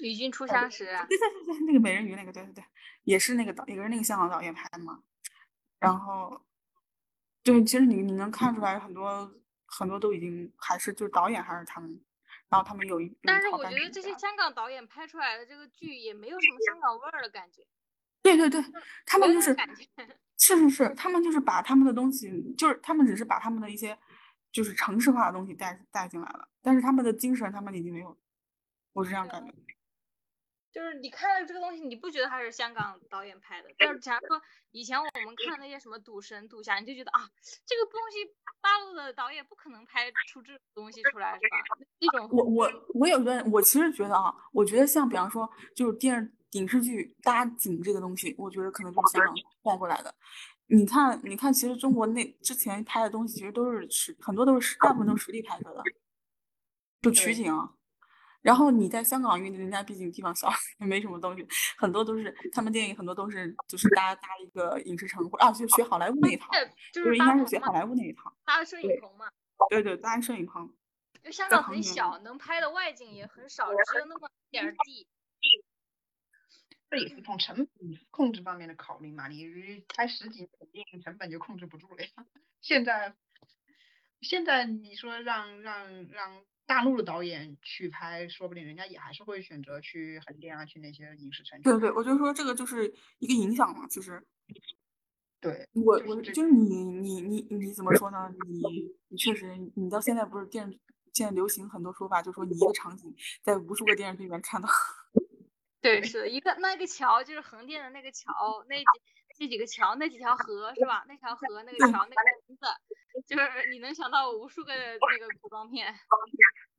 [0.00, 2.64] 与君初相识，对对对对，那个美人鱼那个，对对对，
[3.04, 5.02] 也是那个导，也是那个香港导演拍的嘛。
[5.78, 6.44] 然后，
[7.44, 9.30] 对，其实你你能看出来很多
[9.66, 12.00] 很多都已经还是就是导演还是他们，
[12.48, 13.14] 然后他们有一。
[13.22, 17.62] 但是我觉得这些香港导演拍出来的这个剧也没有什么香港味儿的感觉。
[18.22, 18.64] 对对对，
[19.04, 19.54] 他们就是
[20.38, 23.96] 是是是，他们就是把他们的东西，就是他们只是把他们的一些
[24.50, 28.18] 就是城市化的东西带带进来了，但是他们的精神他们已经没有，
[28.94, 29.52] 我是这样感觉。
[30.74, 33.68] 就是你看了这个东西，你不觉得它是香港导演拍的？
[33.78, 37.30] 但是假如说以前我们看那些什么赌神、赌侠，你就觉得啊，
[37.64, 38.24] 这个东西
[38.60, 41.56] 大陆的导演不可能拍出这种东西出来，是吧？
[42.00, 49.32] 一种我我我有个我其实觉得啊，我觉得像比方说就是电视影视剧搭景这个东西，我觉得可能就是香港
[49.62, 50.12] 带过来的。
[50.66, 55.84] 你看你看，其实中国那之前拍的东西其实都是实很多都是大部分都是实地拍摄的，
[57.00, 57.54] 就取景。
[58.44, 61.46] 然后你在香港，因为人家毕竟地方小， 也没什么东西，
[61.78, 66.50] 很多都是他们电影很多都是就是搭搭一个影视城，啊，就学好莱坞那一套，
[66.92, 69.30] 就是应该是学好莱坞那一套，搭摄影棚嘛。
[69.70, 70.70] 对对，搭摄影棚。
[71.22, 75.08] 就香港很小，能拍的外景也很少，只有那么点地。
[76.90, 82.10] 这也是从成本控制方面的考虑嘛，你拍十几肯定成本就控制不住了呀。
[82.60, 83.14] 现在
[84.20, 86.44] 现在你说让让让。
[86.66, 91.60] 大陆的导演去拍，说不定人家也还是会选择去横店啊，去那些影视城。
[91.62, 94.24] 对对，我就说这个就是一个影响嘛，其实。
[95.40, 98.30] 对，我我就是你你你你怎么说呢？
[98.48, 98.62] 你
[99.08, 100.66] 你确实，你到现在不是电
[101.12, 104.68] 现在流行很多说法，就说你一个场景在无数个电视剧里面看到。
[105.82, 108.32] 对，是一个那个桥就是横店的那个桥，
[108.70, 108.76] 那
[109.34, 111.04] 几那几个桥，那几条河是吧？
[111.08, 112.66] 那条河那个桥那个名字，
[113.26, 115.94] 就是你能想到无数个那个古装片。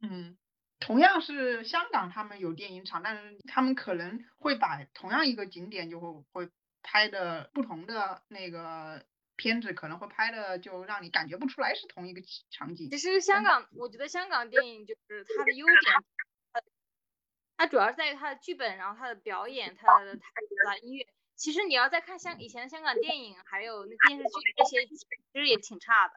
[0.01, 0.37] 嗯，
[0.79, 12.89] 同样是香港，他们有电影厂，但是他们可能会把同样一个景点就会会拍的不同的那个片子，可能会拍的就让你感觉不出来是同一个场景。
[12.89, 16.03] 其实香港，我觉得香港电影就是它的优点，
[17.57, 21.05] 它主要在于它的剧本，然后它的表演，它的台词啊、音乐。
[21.35, 24.97] 其实你要再看香以前的香港电影，还有那电视剧那些，其
[25.33, 26.13] 实也挺差的，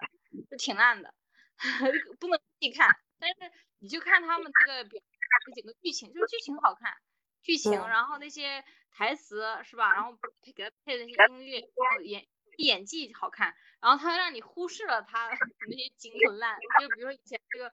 [0.50, 1.14] 就挺烂的，
[2.20, 2.88] 不能细看。
[3.18, 5.00] 但是你就看他们这个表
[5.46, 6.94] 这几个剧情，就是剧情好看，
[7.42, 9.92] 剧情，然后那些台词是吧？
[9.92, 12.26] 然后配给他配的那些音乐，然后演
[12.58, 15.28] 演技好看，然后他让你忽视了他
[15.68, 17.72] 那些景很烂，就比如说以前这个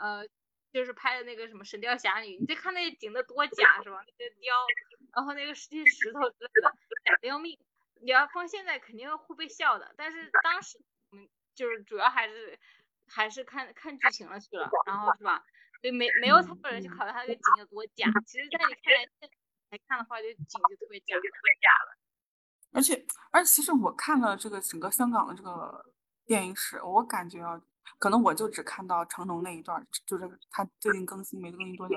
[0.00, 0.26] 呃，
[0.74, 4.04] 就是拍的那个什么《神雕侠侣》，你再看那景的多假是吧？
[4.04, 4.52] 那些雕，
[5.14, 6.70] 然后那个那些石头之类的，
[7.04, 7.56] 假要命。
[8.02, 10.78] 你要放现在肯定会被笑的，但是当时
[11.10, 12.58] 我们就是主要还是。
[13.06, 15.44] 还是看看剧情了去了，然后是吧？
[15.82, 18.06] 所以没没有太多人去考虑他那个景有多假。
[18.24, 19.28] 其实，在你看来
[19.68, 21.98] 来看的话，就景就特别假，特别假了。
[22.72, 25.84] 而且，而且其实我看了这个整个香港的这个
[26.24, 27.60] 电影史，我感觉啊，
[27.98, 31.94] 可能我就只看到成龙那一段，就是他最近更新没更新多久。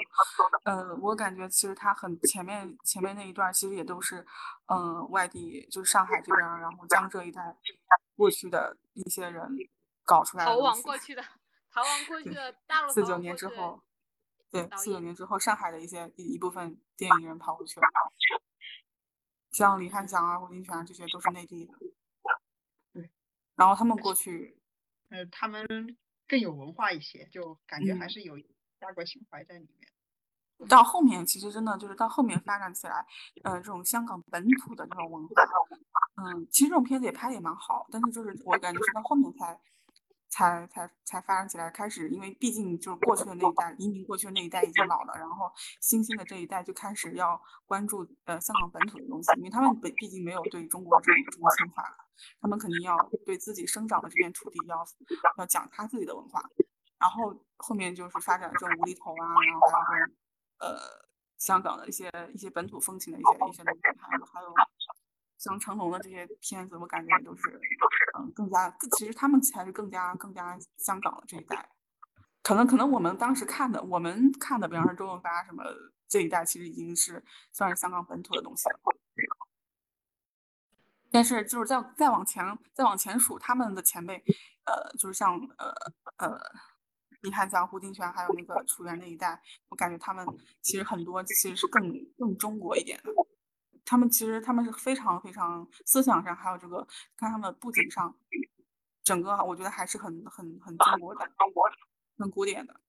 [0.64, 4.26] 呃，我感觉其实他很前面前面那一段，其实也都是
[4.68, 7.56] 嗯外地，就是上海这边，然后江浙一带
[8.16, 9.50] 过去的一些人。
[10.10, 11.22] 搞出来的逃亡过去的，
[11.70, 12.90] 逃亡过去的大陆。
[12.94, 13.84] 四九年之后，
[14.50, 17.88] 对，四九年之后，上海的一些一一部分电影人跑过去了，
[19.52, 21.74] 像李汉祥啊、胡金铨这些都是内地的。
[22.94, 23.12] 对，
[23.56, 24.57] 然后他们过去，
[25.10, 25.66] 呃，他们
[26.28, 28.38] 更有文化一些，就感觉还是有
[28.80, 30.68] 家国情怀在里面。
[30.68, 33.06] 到后面，其实真的就是到后面发展起来，
[33.44, 35.34] 呃，这种香港本土的这种文化，
[36.24, 39.60] 嗯，其实这种片子也拍的也蛮好，但是就是我感觉是到后面才。
[40.30, 51.96] 才才才发展起来，开始，因为毕竟就是过去的那一代移民过去的那一代已经老了，然后新兴的这一代就开始要关注呃香港本土的东西，因为他们本毕竟没有对中国这种这种情怀了，
[52.42, 54.86] 他们肯定要对自己生长的这片土地要
[55.38, 56.44] 要讲他自己的文化，
[57.00, 60.06] 然后后面就是发展这种无厘头啊，然后还有
[60.60, 60.80] 呃
[61.38, 64.54] 香港的一些一些本土风情的一些一些东西，还有还有。
[65.40, 67.62] 像成龙的这些片子，我感觉都是，
[68.18, 71.70] 嗯，更加，其实他们才是更加更加香港的这一代。
[72.42, 75.64] 可能可能我们当时看的，我们看的，比方说周润发什么
[76.08, 78.80] 这一代，其实已经是算是香港本土的东西了。
[81.18, 84.24] 但是就是再再往前再往前数，他们的前辈，
[84.66, 85.74] 呃，就是像呃
[86.18, 86.40] 呃，
[87.24, 90.24] 你看像胡金铨还有那个楚原那一代，我感觉他们
[90.62, 93.10] 其实很多其实是更更中国一点的。
[93.84, 98.16] 他们其实他们是非常非常思想上还有这个看他们布景上，
[99.04, 101.28] 整个我觉得还是很很很中国的，
[102.20, 102.80] 很古典的。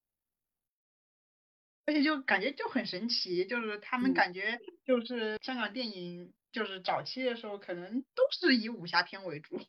[1.89, 9.59] 而且就感觉就很神奇，就是他们感觉就是香港电影，就是早期的时候可能都是以武侠片为主，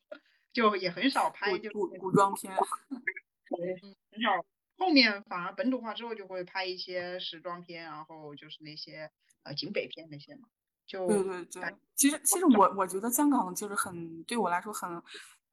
[0.52, 2.54] 就也很少拍就古古装片，
[3.48, 3.80] 对，
[4.12, 4.44] 很少。
[4.76, 9.10] 后面反而本土化之后就会拍一些时装片，然后就是那些
[9.44, 10.46] 呃警匪片那些嘛。
[10.86, 15.02] 就对对对，其实其实我我觉得香港就是很对我来说很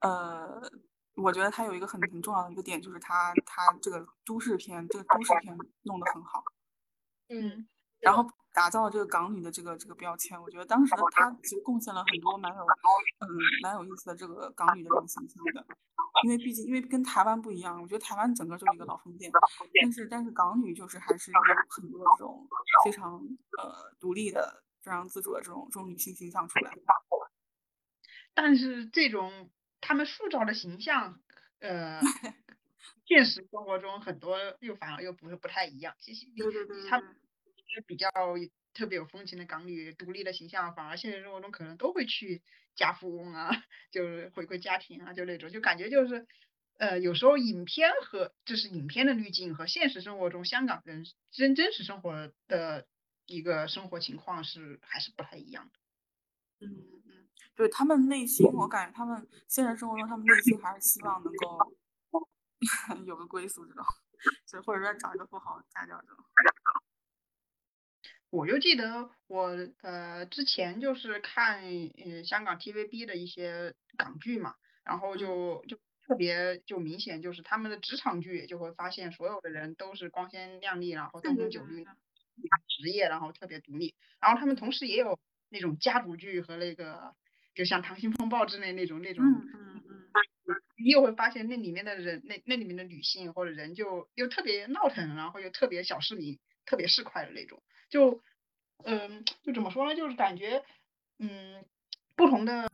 [0.01, 0.61] 呃，
[1.15, 6.43] 我觉得它有一个很很重要的一个点，就是它它这个都市片这个都市片弄得很好。
[7.29, 7.67] 嗯，
[7.99, 13.27] 然后打造这个港女的这个这个标签，我觉得当时的她其实贡献了很多蛮有嗯
[13.61, 15.65] 蛮有意思的这个港女的这种形象的，
[16.23, 19.29] 因为毕竟因为跟台湾不一样，我觉得台湾整个就是一个老封建，
[19.81, 22.47] 但是但是港女就是还是有很多这种
[22.85, 23.21] 非常
[23.59, 26.71] 呃独立的、非常自主的这种这种女性形象出来。
[28.33, 29.49] 但是这种
[29.81, 31.19] 他们塑造的形象，
[31.59, 31.99] 呃。
[33.05, 36.25] 现实生活中很多又反而又不是不太一样，其实
[36.89, 37.15] 他们
[37.85, 38.09] 比较
[38.73, 42.41] 特别有风情的港女独立的形象，反而现实生活中可能都会去
[42.75, 43.49] 嫁富翁啊，
[43.91, 46.27] 就是回归家庭啊，就那种就感觉就是
[46.77, 52.87] 呃有时候影片和就是影片的滤镜和现实生活中香港人真真实生活的
[53.25, 55.79] 一个生活情况是还是不太一样的。
[56.67, 56.69] 嗯
[57.05, 61.73] 嗯，对他们内心，我感觉他们现实生活中他们内心还是希望能够。
[63.05, 63.83] 有个归宿这种，
[64.45, 66.17] 就或者说找一个富豪嫁掉这种。
[68.29, 81.85] 我就记得我呃之前就是看呃香港 TVB 的一些港剧嘛，然后就就特别就明显就是他们的职场剧就会发现所有的人都是光鲜亮丽，然后灯红酒绿，
[82.67, 85.17] 职业然后特别独立，然后他们同时也有
[85.49, 87.15] 那种家族剧和那个
[87.55, 89.23] 就像《溏心风暴》之类那种那种。
[90.77, 98.21] 你又会发现那里面的人，那那里面的女性或者人就又特别闹腾，然后又特别小市民，特别市侩的那种，就，
[98.83, 99.95] 嗯，就怎么说呢？
[99.95, 100.63] 就是感觉，
[101.19, 101.65] 嗯，
[102.15, 102.69] 不同的，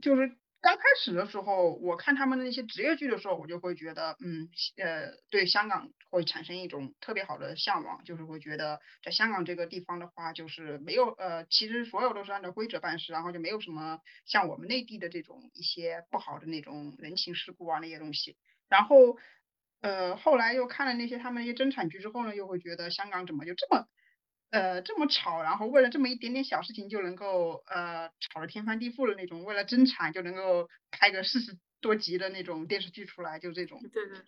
[0.00, 0.36] 就是。
[0.62, 18.36] 刚开始的时候，我看他们的那些职业剧的时候，我就会觉得，嗯，呃，对香港会产生一种特别好的向往，就是会觉得在香港这个地方的话，就是没有，呃，其实所有都是按照规则办事，然后就没有什么像我们内地的这种一些不好的那种人情世故啊那些东西。
[18.68, 19.18] 然后，
[19.80, 23.88] 呃，后来又看了那些他们一些侦产剧之后呢，又会觉得香港怎么就这么。
[24.52, 33.80] 呃，这么吵，然后为了这么一点点小事情就能够呃吵得天翻地覆的那种，为了争产就能够拍个四十多集的那种电视剧出来，就这种。
[33.80, 34.18] 对对。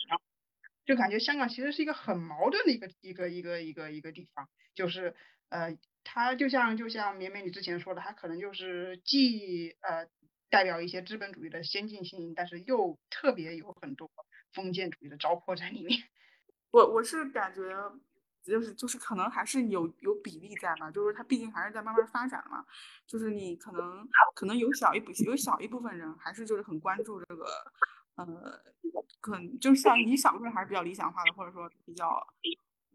[0.86, 5.14] 就感觉香港其实是一个很矛盾的一个一个一个一个一个地方，就是
[5.50, 10.06] 呃，它就像就像绵绵你之前说的，它可能就是既呃
[10.48, 14.10] 代表一些资本主义的先进性，但是又特别有很多
[14.54, 15.98] 封建主义的糟粕在里面。
[16.72, 17.60] 我我是感觉。
[18.44, 22.64] 就是就是可能还是有有比例在嘛，就是它毕竟还是在慢慢发展嘛，
[23.06, 27.46] 就是你可能可能有小一部有小一部分人还是就是很关注这个，
[28.16, 28.26] 呃，
[29.20, 32.06] 可能就是像你小部分还是比较理想化的，或者说比较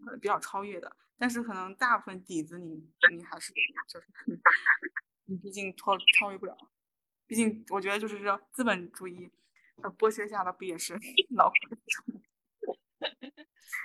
[0.05, 3.51] 呃比较超越的，但是可能大部分底子你你还是
[3.87, 4.07] 就是
[5.25, 6.55] 你毕竟超超越不了，
[7.25, 9.29] 毕竟我觉得就是说资本主义
[9.81, 10.93] 呃剥削下的不也是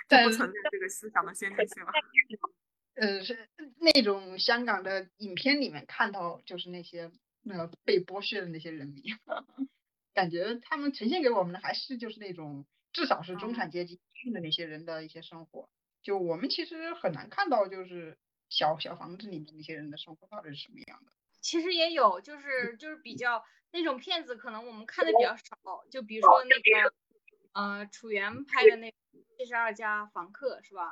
[0.09, 1.91] 老不存在这个思想的先进性了。
[2.95, 9.03] 呃，是那种香港的影片里面看到，就是那些那个被剥削的那些人民，
[10.13, 13.99] 感觉他们呈现给我们的还是就是那种至少是中产阶级
[14.33, 15.67] 的那些人的一些生活。
[16.01, 21.11] 就我们其实很难看到，就是小小房子里面那些人的生活到底是什么样的。
[21.41, 25.83] 其实也有，就是就是比较那种片子，可能我们看的比较少。
[25.91, 26.93] 就比如说那个，
[27.51, 28.93] 呃，楚原拍的那。
[29.37, 30.89] 七十二家房客是吧？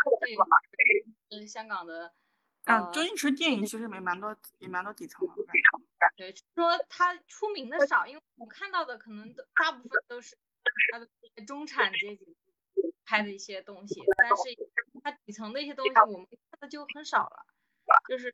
[1.29, 2.13] 这是香港的。
[2.65, 5.33] 啊，周星驰电影其实也蛮多，也蛮多底层的。
[6.15, 10.37] 对，说他出名的少，因为我看到的可能都大部分都是
[10.91, 11.07] 他的
[11.45, 12.37] 中产阶级
[13.03, 14.43] 拍的一些东西，但是
[15.03, 17.45] 他底层的一些东西我们看的就很少了。
[18.07, 18.33] 就是，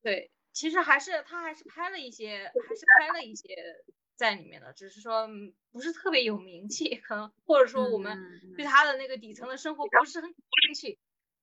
[0.00, 3.84] 对，其实还是他还是拍了一些，还是拍了一些。
[4.16, 5.28] 在里面的，只是说
[5.70, 8.18] 不是特别有名气，可能或者说我们
[8.56, 10.98] 对他的那个底层的生活不是很感兴趣。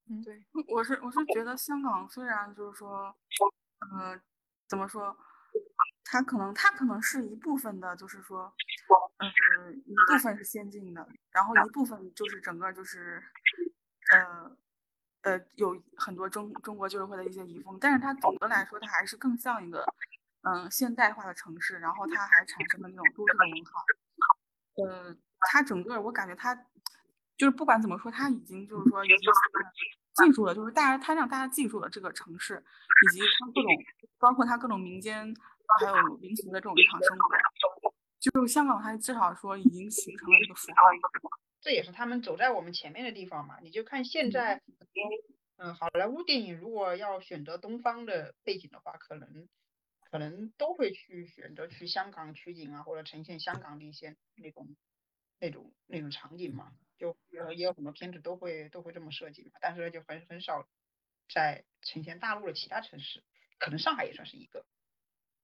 [0.10, 3.16] 嗯，对，我是我是觉得香港虽然就是说，
[3.80, 4.20] 呃，
[4.68, 5.16] 怎么说，
[6.04, 8.54] 它可能它可能是一部分的，就是说，
[9.18, 9.32] 嗯，
[9.86, 13.24] 一部分是先进的，然后一部分就是整个就是，
[14.12, 14.58] 呃，
[15.22, 19.86] 呃，有很多中中国旧社会的一些遗风，但是它总的来说，它还是更像一个，
[20.44, 23.84] 嗯，现代化的城市，然后它还产生了那种都市的文化，
[24.76, 25.16] 呃，
[25.52, 26.56] 它整个我感觉它，
[27.36, 29.18] 就是不管怎么说，它已经就是说已经
[30.14, 32.64] 记住了，就是大家它让大家记住了这个城市，
[33.06, 33.72] 以及它各种
[34.20, 35.36] 包括它各种民间。
[35.80, 40.78] 还有民俗的这种日常生活，就香港，它至少说已经形成了一个符号。
[41.62, 43.58] 这也是他们走在我们前面的地方嘛。
[43.62, 44.62] 你就看现在，
[45.58, 49.48] 嗯，好莱坞电影如果要选择东方的背景的话，可能
[50.14, 54.76] 可能都会去选择去香港取景啊，或者呈现香港的一些那种
[55.40, 56.72] 那种那种场景嘛。
[57.00, 60.68] 就也有很多片子都会都会这么设计嘛，但是就很很少
[61.34, 63.24] 在呈现大陆的其他城市，
[63.58, 64.64] 可能上海也算是一个。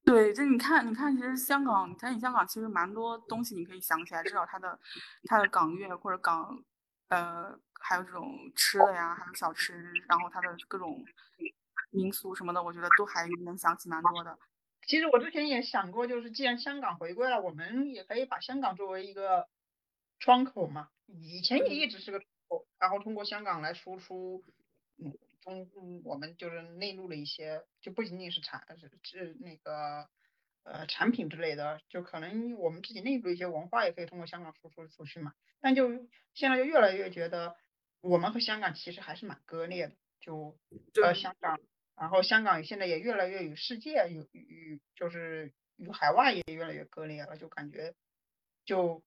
[0.03, 4.80] 对，就你看，你看，其实香港，你看香港，其实蛮多东西你可以想起来，至少它的
[5.24, 6.63] 它的港乐或者港，
[7.07, 9.74] 呃，还有这种吃的呀，还有小吃，
[10.07, 11.03] 然后它的各种
[11.89, 14.38] 民俗什么的，我觉得都还能想起蛮多的。
[14.89, 19.47] 其实我之前也想过，就是既然香港回归了，我们也可以把香港作为一个
[20.17, 20.89] 窗口嘛。
[21.05, 24.43] 以前也一直是个窗口，然后通过香港来输出，
[24.97, 25.13] 嗯。
[25.41, 30.09] 中嗯，我们就是内陆的一些，就不仅仅是产是是那个
[30.63, 35.33] 呃产品之类的，就可能我们自己内部一些文化也可以通过香港输出出去嘛。
[35.61, 35.87] 但就
[36.33, 37.55] 现在就越来越觉得，
[38.01, 39.95] 我们和香港其实还是蛮割裂的。
[40.19, 40.57] 就
[41.01, 41.57] 呃香港，
[42.00, 47.93] 然后香港现在也越来越与世界与与就是与海外也越来越割裂了，就感觉
[48.66, 49.04] 就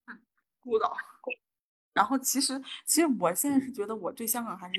[0.59, 0.95] 孤岛。
[1.93, 4.73] 然后其实其实我现在是觉得我对香港还是。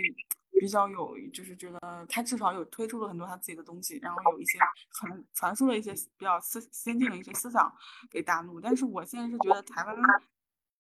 [0.60, 4.58] 比较有，就是觉得他至少有推出了很多他自己的东西，然后有一些
[4.92, 7.70] 传传输了一些比较思先进的一些思想
[8.08, 8.60] 给大陆。
[8.60, 9.96] 但是我现在是觉得台湾，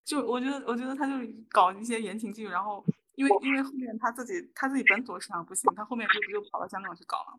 [0.04, 2.82] 就我觉得我觉得他就是搞一些言情剧，然后
[3.14, 7.36] 因为因为后面他自己他自己本土市场不行，他后面就不就跑到香港去搞了。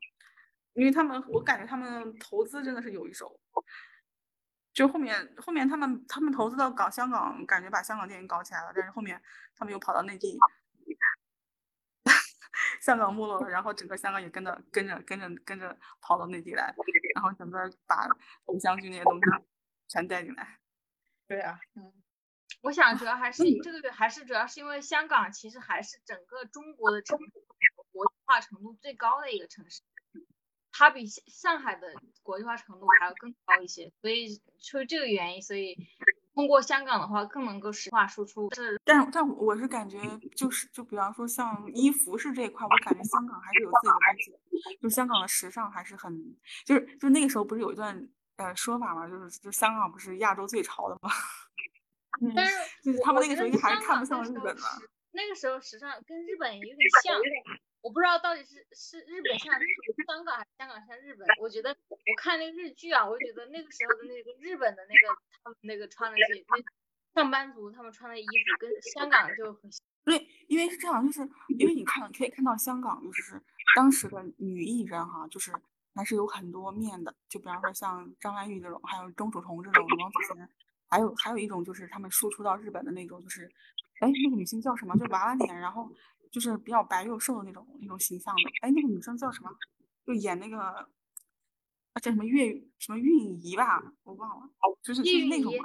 [0.74, 3.40] 因为他们我感觉他们投资真的是有一手，
[4.74, 9.22] 就后面后面他们他们投资到搞香港，感觉把香港电影搞起来了，但是后面
[9.56, 10.38] 他们又跑到内地。
[12.82, 16.74] 香港没落了，然后整个香港也跟着跟着跟着跟着跑到内地来，
[17.16, 18.08] 然后整个把
[18.46, 19.22] 偶像剧那些东西
[19.88, 20.60] 全带进来。
[21.28, 21.92] 对啊，嗯，
[22.66, 27.16] 我想主要还是这个月还是主要是因为香港其实还是整个中国的城
[27.92, 29.84] 国际化程度最高的一个城市，
[30.72, 31.94] 它比上海的
[32.24, 35.78] 国际化程度还要更高一些，所以出于这个原因，所以。
[36.34, 38.54] 通过香港的话，更能够实话输出。
[38.54, 39.98] 是，但但我是感觉，
[40.36, 44.78] 就是就比方说像衣服饰这一块，我感觉香港还是有自己的东西。
[44.82, 46.36] 就香港的时尚还是很，
[46.66, 51.10] 就是就那个时候不是有一段呃说法嘛，就是就香港不是亚洲最潮的吗？
[52.36, 52.54] 但是
[52.84, 54.80] 就是他们那个时候应该还是看不上日本吧。
[55.12, 57.20] 那个时候时尚跟日本有点像。
[57.82, 59.54] 我不知道到底是是日本像
[60.08, 61.28] 香港还是香港像日本。
[61.40, 69.70] 我觉得我看那个日剧啊，我觉得那个时候的那个日本的那个他们那个穿的那那上班族他们穿的衣服跟香港就很
[70.04, 73.40] 对，因为是这样，就是因为你看可以看到香港就是
[73.76, 75.52] 当时的女艺人哈，就是
[75.94, 80.50] 还是有很多面的，就比方说像张曼玉这种，还有钟楚红这种，王祖贤，
[80.96, 83.52] 还有还有一种就是他们输出到日本的那种，就是
[84.00, 84.96] 哎那个女星叫什么？
[84.98, 85.92] 就娃娃脸，然后。
[86.32, 89.50] 就是比较白又瘦的那种那种形象的，哎，那个女生叫什么？
[90.06, 90.86] 就演那个啊
[92.02, 94.50] 叫什么月什么韵仪吧，我忘了，
[94.84, 95.64] 就是就是那种嘛。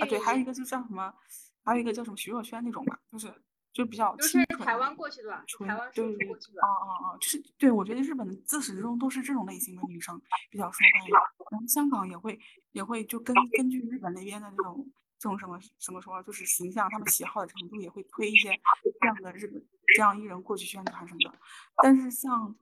[0.00, 1.14] 啊，对，还有一个就叫什么，
[1.62, 3.32] 还有一个叫什么徐若瑄那种吧，就是
[3.72, 4.58] 就比较清纯。
[4.58, 5.44] 台湾过去的吧？
[5.64, 11.14] 台湾对对对，哦哦哦，就是对，我觉得日本的自始至终都是这种类型的女生比较受欢迎，
[11.50, 12.40] 然后香港也会
[12.72, 18.58] 也会就根根据日本那边的这种这种什么什么说，就是形象他们喜好的程度也会推一些
[19.00, 19.62] 这样的日本。
[19.96, 21.38] 这样艺人过去宣传什么的，
[21.82, 22.54] 但是像，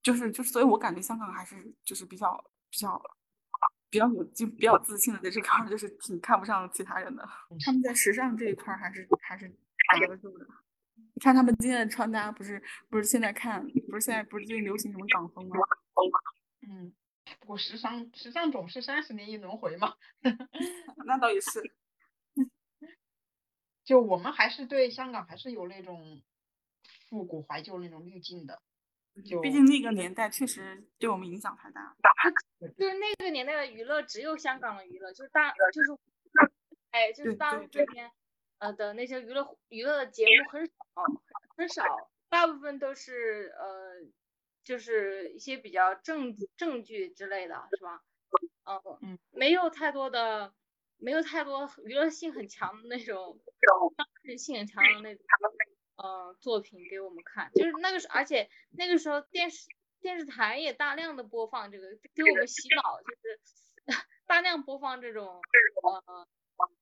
[0.00, 2.32] 就是就是，所以我感觉香港还是就是比较
[2.70, 3.02] 比较
[3.90, 7.28] 比较有就比较自信的，在这块就是挺看不上其他人的。
[7.66, 10.46] 他们在时尚这一块还是还是扛得住的。
[10.94, 15.56] 你看他们今天的穿搭，不是不是现在看，不是现在不是最近流行什么港风吗？
[16.68, 16.92] 嗯，
[17.40, 19.94] 不过时尚时尚总是三十年一轮回嘛。
[21.06, 21.62] 那倒也是。
[23.84, 26.22] 就我们还是对香港还是有那种
[27.08, 28.60] 复古怀旧那种滤镜的，
[29.24, 31.96] 就毕竟那个年代确实对我们影响太大。
[32.76, 35.98] 就是那个年代的娱乐只有香港的娱乐，就是大就是
[36.90, 38.10] 哎就是大陆这边
[38.58, 40.72] 呃的那些娱乐娱乐的节目很少
[41.56, 41.82] 很少，
[42.28, 43.94] 大部分都是呃
[44.68, 48.02] 就是一些比较正正剧之类的是吧？
[49.00, 50.52] 嗯，没有太多的，
[50.98, 53.40] 没有太多娱乐性很强的那种，
[53.96, 55.24] 商业性很强的那种，
[55.96, 57.50] 呃，作品给我们看。
[57.54, 59.66] 就是那个时，而且那个时候电视
[60.02, 63.40] 电视台也大量的播放这个，给我们洗脑，就是
[64.26, 65.40] 大量播放这种，
[65.82, 66.28] 呃。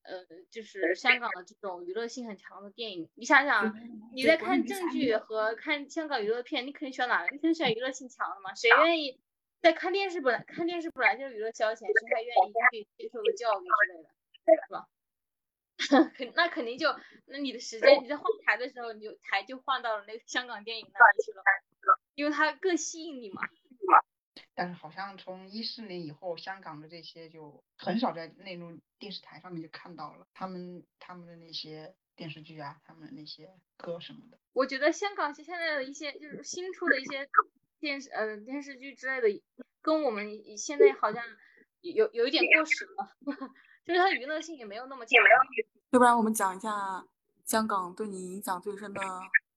[0.02, 3.74] 呃，就是香港的这种娱乐性很强的电影，你想想，
[4.14, 7.30] 你在看正剧和看香港娱乐片，你肯定选哪个？
[7.30, 8.54] 你肯定选娱乐性强的嘛？
[8.54, 9.20] 谁愿意
[9.60, 10.20] 在看电视？
[10.20, 14.86] 本来看电视本来就是娱乐消遣，谁还愿意去接受个教育之类的，是吧？
[16.16, 16.88] 肯那肯定就，
[17.26, 21.42] 那你的时间你在换台的时候，你就台就换到了那个香港电影那里去了，
[22.14, 23.42] 因为它更吸引你嘛。
[24.56, 34.38] 但是好像从一四年以后，香港的这些就很少在内陆电视台上面就看到了他们他们的那些电视剧啊，他们的那些歌什么的。
[34.54, 37.28] 我觉得香港现在的一些就是新出的一些
[37.78, 39.42] 电视呃电视剧之类的，
[39.82, 41.22] 跟我们现在好像
[41.82, 43.16] 有有一点过时了，
[43.84, 45.22] 就是它娱乐性也没有那么强。
[45.90, 47.06] 要不然我们讲一下
[47.44, 49.00] 香港对你影响最深的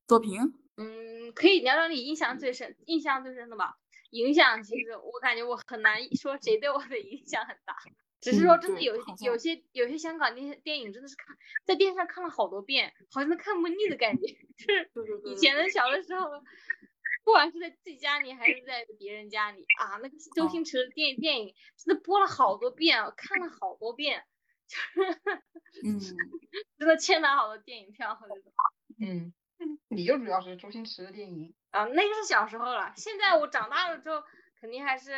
[0.05, 0.41] 作品？
[0.75, 3.77] 嗯，可以聊聊你印象最深、印象最深的吧。
[4.11, 7.75] 影响其实我感觉我很难说谁对我的影响很大，
[8.21, 14.27] 只是说真的有有些有些香港电电影真的是看在电视上看了好多遍，好像都看不腻的感觉。
[14.93, 16.27] 就是以前的小的时候，
[17.23, 24.23] 不管是在自己家里还是在别人家里啊，那个 周星驰的电电影真的播了好多遍，看了好多遍，
[24.67, 25.19] 就是
[25.85, 25.99] 嗯，
[26.77, 28.19] 真的欠他好多电影票。
[28.99, 29.33] 嗯，
[29.87, 31.53] 你就主要是周星驰的电影。
[31.71, 32.93] 啊，那个是小时候了。
[32.95, 34.23] 现在我长大了之后，
[34.59, 35.11] 肯定还是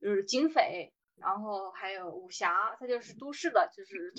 [0.00, 4.12] 就是警匪，然后还有武侠，它就是都市的，就是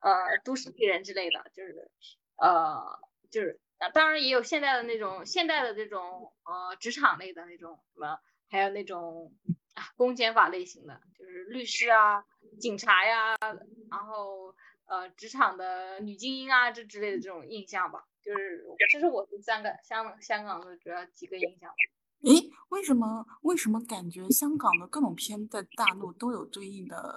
[0.00, 1.90] 呃都市丽人之类的，就是
[2.36, 2.98] 呃
[3.30, 3.60] 就是
[3.92, 9.34] 当然也有现代的那种现代的这种呃职场类的那种什么，还有那种
[9.74, 12.24] 啊公检法类型的，就是律师啊、
[12.58, 13.36] 警察呀，
[13.90, 14.54] 然后
[14.86, 18.06] 呃职场的女精英啊这之类的这种印象吧。
[18.24, 21.70] 就是这是我对三个香香港的主要几个影响。
[22.22, 27.14] 诶，为什么为什么感觉香港的各种片在大陆都有对应的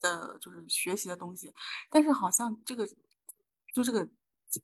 [0.00, 1.52] 的，就是学习的东西，
[1.90, 2.86] 但是好像这个
[3.74, 4.08] 就这个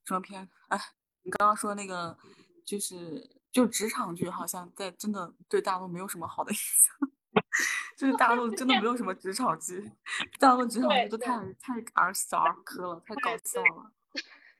[0.04, 0.48] 什么片？
[0.68, 0.78] 哎，
[1.22, 2.16] 你刚刚说那个
[2.64, 7.10] 就是就职场剧，好像在真的对大陆没有什么好的影响。
[7.96, 9.90] 就是大陆真的没有什么职场剧，
[10.38, 13.92] 大陆职场剧都太太儿小儿科了，太搞笑了。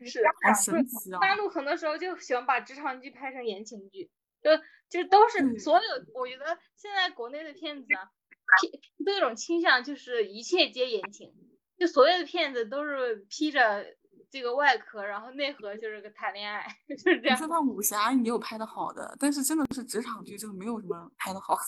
[0.06, 1.18] 是，好神奇啊！
[1.20, 4.10] 大陆很多时候就喜欢把职场剧拍成言情剧，
[4.42, 4.50] 就
[4.88, 5.82] 就都是所有。
[6.14, 8.72] 我觉得现在国内的片子偏
[9.04, 11.32] 都有种倾向，就是一切皆言情，
[11.78, 13.96] 就所有的片子都是披着
[14.30, 17.36] 这个外壳，然后内核就是个谈恋爱， 就是这样。
[17.36, 21.56] 你说他武侠也有拍的好的，但是真的是职场剧就没有什么拍的好。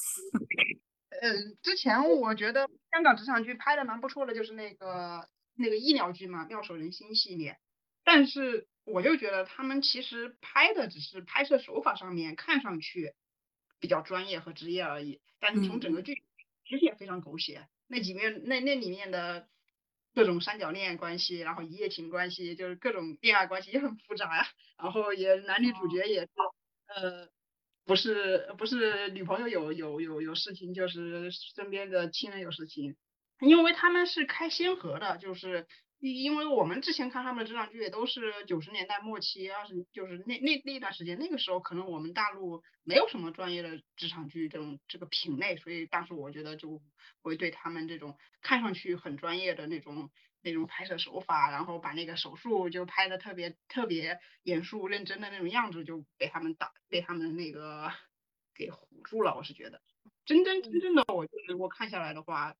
[1.22, 5.26] 嗯，之前我觉得香港职场剧拍的蛮不错的，就是那个
[5.56, 7.56] 那个医疗剧嘛，《妙手仁心》系列。
[8.04, 13.14] 但是我就觉得他们其实拍的只是拍摄手法上面看上去
[13.80, 16.22] 比较专业和职业而已，但是从整个剧
[16.66, 17.66] 其实也非常狗血。
[17.86, 19.48] 那几面那那里面的
[20.14, 24.46] 各种三角恋关系，然后一夜情关系，就是各种恋爱关系也很复杂呀。
[24.76, 26.30] 然后也男女主角也是
[26.88, 27.28] 呃
[27.86, 32.96] 不是不是女朋友有有有有事情，就是身边的亲人有事情，
[33.40, 35.66] 因为他们是开先河的，就是。
[36.12, 46.82] 因为我们之前看他们的职场剧也都是九十年代末期，二十就是那那那段时间，那个时候可能我们大陆没有什么专业的职场剧这种这个品类，所以当时我觉得就
[47.22, 50.10] 会对他们这种看上去很专业的那种
[50.42, 57.90] 那种拍摄手法，然后把那个手术就拍的特别特别严肃认真的那种样子，就被他们打被他们那个
[58.54, 59.34] 给唬住了。
[59.36, 59.80] 我是觉得
[60.26, 62.54] 真真真正的我就是我看下来的话。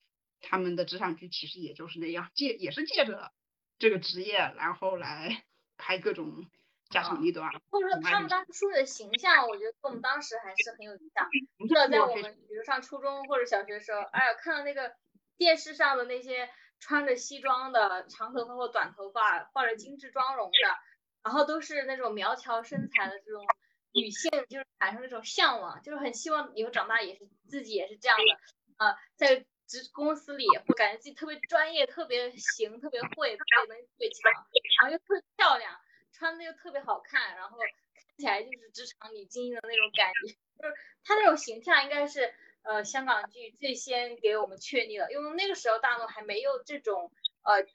[0.47, 3.33] 他们的职场剧其实也就是那样，借也是借着
[3.79, 5.45] 这个职业，然后来
[5.79, 6.47] 拍各种
[6.91, 7.51] 家长里短。
[7.71, 11.29] 或者说他们当时的形象，我觉得跟我们当时还是很有影响。
[11.69, 14.95] 知道在我们比如上初中或者小学的时候，哎呀，看到那个
[15.37, 20.77] 电视上的那些穿着西装的长头发或短头发，化着精致妆容的，
[21.23, 23.45] 然后都是那种苗条身材的这种
[23.93, 29.47] 女性，就是产生那种向往，就是很希望以后长大也是自己也是这样的啊，在。
[29.83, 34.33] 职公司里会感觉自己特别专业、特别行、特别会、特别能力特别强，
[34.81, 35.81] 然后又特别漂亮，
[36.13, 40.35] 穿的又特别好看，然后看起来就是职场女精英的那种感觉。
[40.63, 47.11] 就是她那种形象应该是呃香港剧最先给我们确立的，因为那个时候大陆还没有这种
[47.43, 47.67] 呃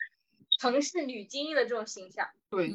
[0.59, 2.29] 城市女精英的这种形象。
[2.49, 2.71] 对，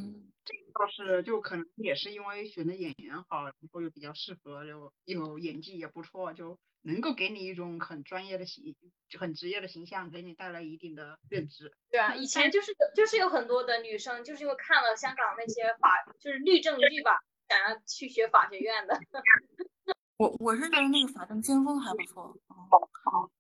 [0.74, 8.74] 倒是就可能也是因为选的演员好，然后又比较适合，又又演技也不错，就能够给你一种很专业的形，
[9.18, 11.72] 很职业的形象，给你带来一定的认知。
[11.90, 19.00] 对啊，以前就是就是有很多的女生，就是因为看了香港那些法，就是律政剧吧，想要去学法学院的。
[20.16, 22.36] 我我是觉得那个《法证先锋》还不错。
[22.48, 23.30] 哦，好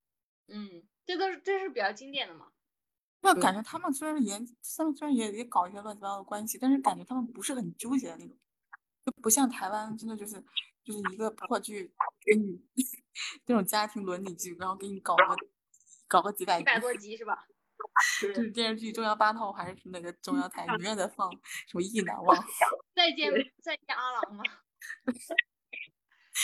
[0.48, 2.48] 嗯，这都是这是比较经典的嘛。
[3.24, 4.38] 那感觉他们虽然也，
[4.76, 8.36] 他们虽然也也搞一些乱七八糟的关系，但是感觉他们不是很纠结的那种，
[9.06, 10.42] 就不像台湾，真的就是
[10.84, 12.62] 就是一个破剧给你
[13.46, 15.24] 那种家庭伦理剧，然后给你搞个
[16.06, 17.46] 搞个几百一百多 集是吧？
[18.20, 21.38] 就是电视剧中央八套还是那个 中央台永远在放什
[21.74, 22.36] 么《意难忘》？
[22.94, 23.30] 再见
[23.62, 24.42] 再见阿郎吗？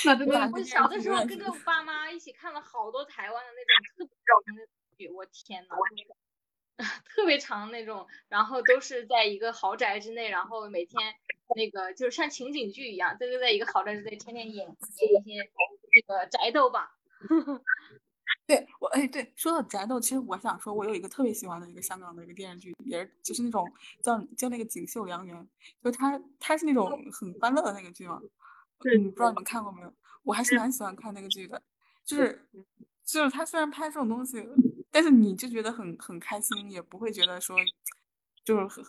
[0.04, 5.74] 那真的，我小的时候跟着我爸妈一起看了好多台湾的那种特别长的剧，我天呐！
[7.14, 11.14] 特别长那种，然后都是在一个豪宅之内，然后每天
[11.54, 15.50] 那个就是像情景剧一样，都是在一个豪宅之内天天演演一些
[15.92, 16.96] 这个宅斗吧。
[18.46, 23.70] 对我哎，对，说到宅斗，其实我想说，我有一个特别喜欢的一个香港的一个电视剧，也是就是那种
[24.02, 25.36] 叫叫那个《锦绣良缘》，
[25.82, 28.20] 就它它是那种很欢乐的那个剧嘛。
[28.80, 29.92] 对，不知道你们看过没有？
[30.22, 31.62] 我还是蛮喜欢看那个剧的，
[32.04, 32.44] 就是
[33.04, 34.48] 就是他虽然拍这种东西。
[34.90, 37.56] 但是你就觉得很很开心，也不会觉得说，
[38.44, 38.84] 就是很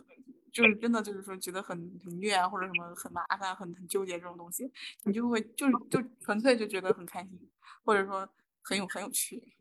[0.51, 4.71] 就是真的就是说觉得很很虐啊，或者什么很麻烦、很很纠结这种东西，
[5.03, 7.49] 你就会就是就纯粹就觉得很开心，
[7.85, 8.27] 或者说
[8.61, 9.53] 很有很有趣。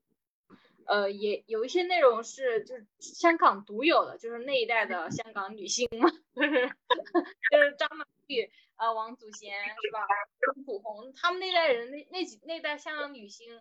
[0.87, 8.05] 呃，也有一些内容是就是香港独有的，就是那一代的香港女星嘛， 就是就是张曼
[8.35, 9.53] 玉、呃王祖贤
[9.83, 10.07] 是吧？
[10.41, 13.53] 钟楚红他们那代人那那几那代香港女星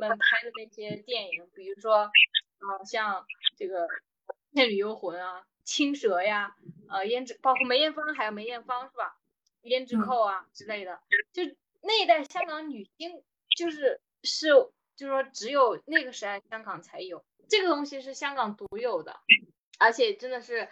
[0.00, 3.26] 们拍的那些电影，比如说啊像
[3.56, 3.86] 这个
[4.52, 6.54] 《倩女幽魂》啊、《青蛇》呀，
[6.88, 9.18] 呃胭脂包括梅艳芳还有梅艳芳是吧？
[9.62, 11.00] 胭脂扣啊之类的，
[11.32, 11.42] 就
[11.82, 13.22] 那一代香港女星
[13.56, 14.48] 就是是。
[14.98, 19.20] 就是说，只有那个时代香港才有这个东西，是香港独有的，
[19.78, 20.68] 而且真的是，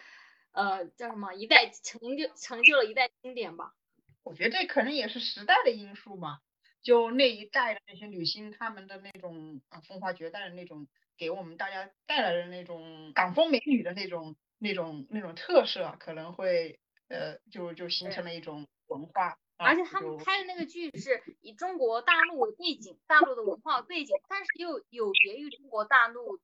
[0.56, 3.74] 呃，叫什么一代成就成就了一代经典吧。
[4.22, 6.40] 我觉得这可能也是时代的因素吧。
[6.82, 10.88] 就那一代的那些女星，她们的那种啊风华绝代的那种，
[11.18, 19.38] 给我们大家带来的那种港风美女的那种那种那种特色，可能会呃就就形成了一种文化。
[19.58, 26.38] 而且他们拍的那个剧是以中国大陆为背景，大陆的文化背景，但是又有别于中国大陆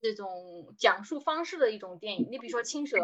[0.00, 2.28] 这种讲述方式的一种电影。
[2.30, 2.96] 你比如说《青蛇》，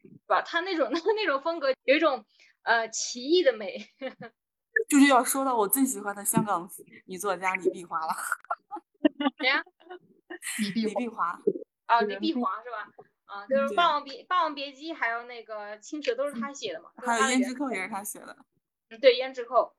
[0.00, 0.42] 是吧？
[0.42, 2.24] 他那种 那种风格有一种
[2.62, 3.78] 呃奇异的美。
[4.88, 6.68] 就是要说到我最喜欢的香港
[7.06, 8.12] 女作家李碧华了。
[9.38, 9.62] 谁呀？
[10.74, 11.40] 李碧华。
[11.86, 12.90] 啊，李碧华是吧？
[13.26, 16.90] 啊，就是《霸王别霸王别姬》还有那个《青蛇》都是他写的嘛？
[16.96, 18.36] 还有《胭脂扣》也是他写的。
[19.00, 19.74] 对胭脂扣，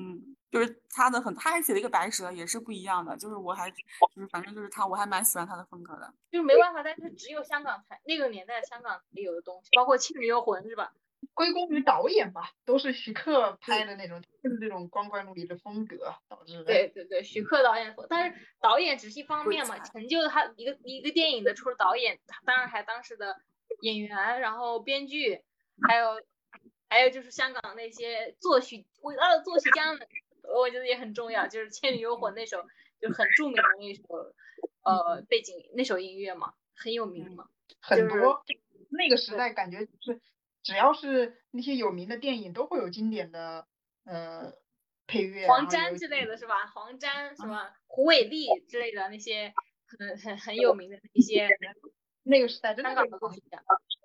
[0.00, 3.14] 嗯，就是他的很，他还写了一个白蛇，也是不一样的。
[3.18, 3.76] 就是我还就
[4.14, 6.14] 是反正就是他，我还蛮喜欢他的风格的。
[6.30, 10.92] 就是没办法，但是只有香港才那个年代香港才有的东西，包括《倩女幽魂》是吧？
[11.34, 16.64] 归功于导演吧，都是徐克拍的那种，就是这种光怪陆离的风格导致的。
[16.64, 23.36] 对对对，徐克导演，但是导演只是一方面嘛，成就他一个一个电影的，除了导演，当然还当时的
[23.82, 25.42] 演员，然后编剧，
[25.86, 26.22] 还有。
[26.90, 30.06] 还有就是香港那些作曲伟大的作曲家们，
[30.42, 31.46] 我觉得也很重要。
[31.46, 32.66] 就是《倩女幽魂》那首
[33.00, 34.02] 就很著名的那首，
[34.82, 37.48] 呃，背景那首音乐嘛，很有名嘛。
[37.80, 38.44] 很多
[38.90, 40.20] 那个时代感觉是，
[40.64, 43.68] 只要是那些有名的电影都会有经典的
[44.04, 44.52] 呃
[45.06, 45.46] 配乐。
[45.46, 46.66] 黄沾之类的是吧？
[46.66, 47.76] 黄沾是吧？
[47.86, 49.54] 胡伟立之类的那些
[49.86, 51.48] 很很很有名的一些
[52.22, 53.62] 那个时代香港的作曲家。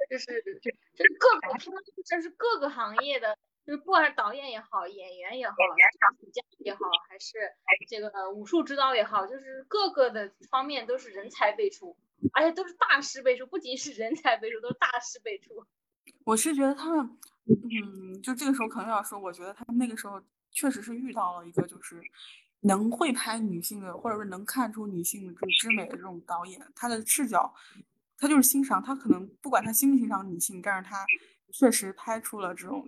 [0.07, 0.25] 就是
[0.61, 3.35] 就是各个他们就是各个行业的，
[3.65, 5.65] 就是不管是导演也好，演员也好，作
[6.21, 7.39] 曲家也好，还是
[7.87, 11.97] 这个武术指导也好，就是各个的方面都是人才辈出，
[12.33, 15.65] 而且都是大师辈出，不仅是人才辈出，都是大师辈出。
[16.23, 21.99] 我是觉得他们，嗯，就这个时候可能要说，我觉得他们那个时候确实是遇到了一个就是
[22.59, 27.51] 能会拍女性的，或者是能看出女性这种之美的这种导演，他的视角。
[28.17, 31.05] 他就是欣赏，他可能不管他欣不欣赏女性，但是他
[31.51, 32.85] 确实拍出了这种，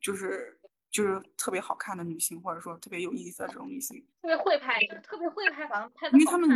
[0.00, 0.58] 就是
[0.90, 5.68] 就是特别好看的女性，或者说特别有意思的这种女性，特别会拍，特别会拍，
[6.12, 6.48] 因为他们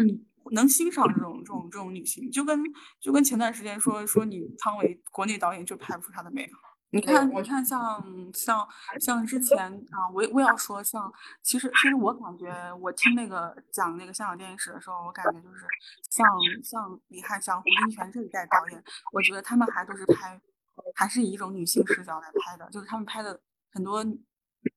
[0.51, 2.63] 能欣赏这种这种这种女性，就跟
[3.01, 6.51] 就跟前段时间说说你汤唯国内导演就拍不出她的美。
[6.95, 8.69] 你看，你看，像像
[9.01, 9.59] 像之前
[9.91, 15.67] 啊，我我要说，像其实其实我感觉，我听那个讲那个香港电影史的时候，我感觉就是
[16.09, 16.25] 像
[16.63, 20.41] 像李翰祥、胡金铨这一代导演，我觉得他们还都是拍
[20.95, 23.41] 还是以一种女性视角来拍的，就是他们拍的
[23.73, 24.05] 很多，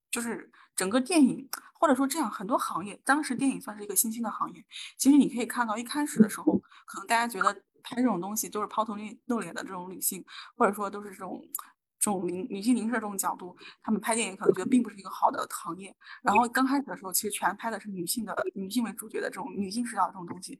[0.09, 1.47] 就是整个电影，
[1.79, 4.65] 或者说这样很多行业，当时电影算是一个新兴的行业。
[4.97, 7.53] 其实你可以看到，一开始的时候，可能大家觉得
[7.83, 8.95] 拍这种东西都是抛头
[9.25, 15.95] 露脸的这种女性，或者说都是这种这种女女性凝视这种角度，他们拍电影可能觉得并不是一个好的行业。
[16.21, 20.59] 然后刚开始的时候，其实全拍的是女性的女性为主角的这种女性视角这种东西，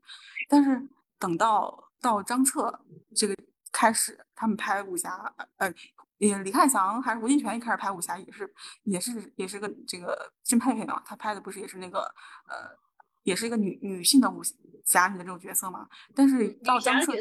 [0.50, 0.88] 但是
[1.20, 2.80] 等到到张彻
[3.16, 3.36] 这个。
[3.70, 5.72] 开始，他们拍武侠，呃，
[6.18, 8.52] 也李翰祥还是吴金泉一开始拍武侠也是，
[8.84, 12.00] 也是也是个这个金佩佩嘛，他拍的不是也是那个，
[12.48, 12.76] 呃，
[13.22, 14.42] 也是一个女女性的武
[14.84, 15.88] 侠女的这种角色嘛。
[16.16, 17.14] 但是到张彻，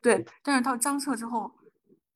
[0.00, 1.54] 对，但是到张彻之后，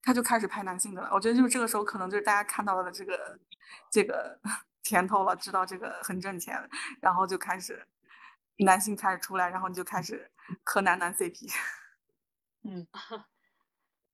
[0.03, 1.09] 他就开始拍男性的了。
[1.13, 3.39] 我觉得就是这个时候，可能就是大家看到了这个
[3.91, 4.39] 这个
[4.83, 6.69] 甜头了，知道这个很挣钱，
[7.01, 7.87] 然后就开始
[8.59, 10.31] 男性开始出来，然后你就开始
[10.65, 11.53] 磕男男 CP。
[12.65, 12.87] 嗯。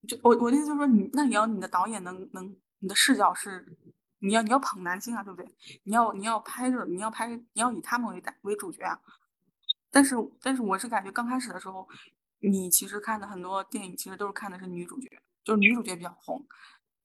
[0.07, 3.67] 就我我的意思就是说，你那你要你的导演能能，你的视角是，
[4.21, 5.57] 你要你要捧男性啊，对不对？
[5.83, 9.01] 你要你要拍着，你要拍，你要以他们为为主角啊。
[9.91, 11.89] 但是但是我是感觉刚开始的时候，
[12.39, 16.47] 你其实看的很多电影其实都是看的是女主角，就是女主角比较红。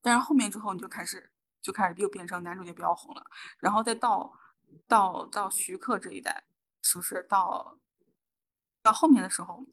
[0.01, 1.31] 但是后面之后你就开始
[1.61, 3.23] 就开始又变成男主角比较红了，
[3.59, 4.37] 然后再到
[4.85, 6.43] 到到徐克这一代，
[6.81, 7.79] 是不是到
[8.81, 9.65] 到后面的时候，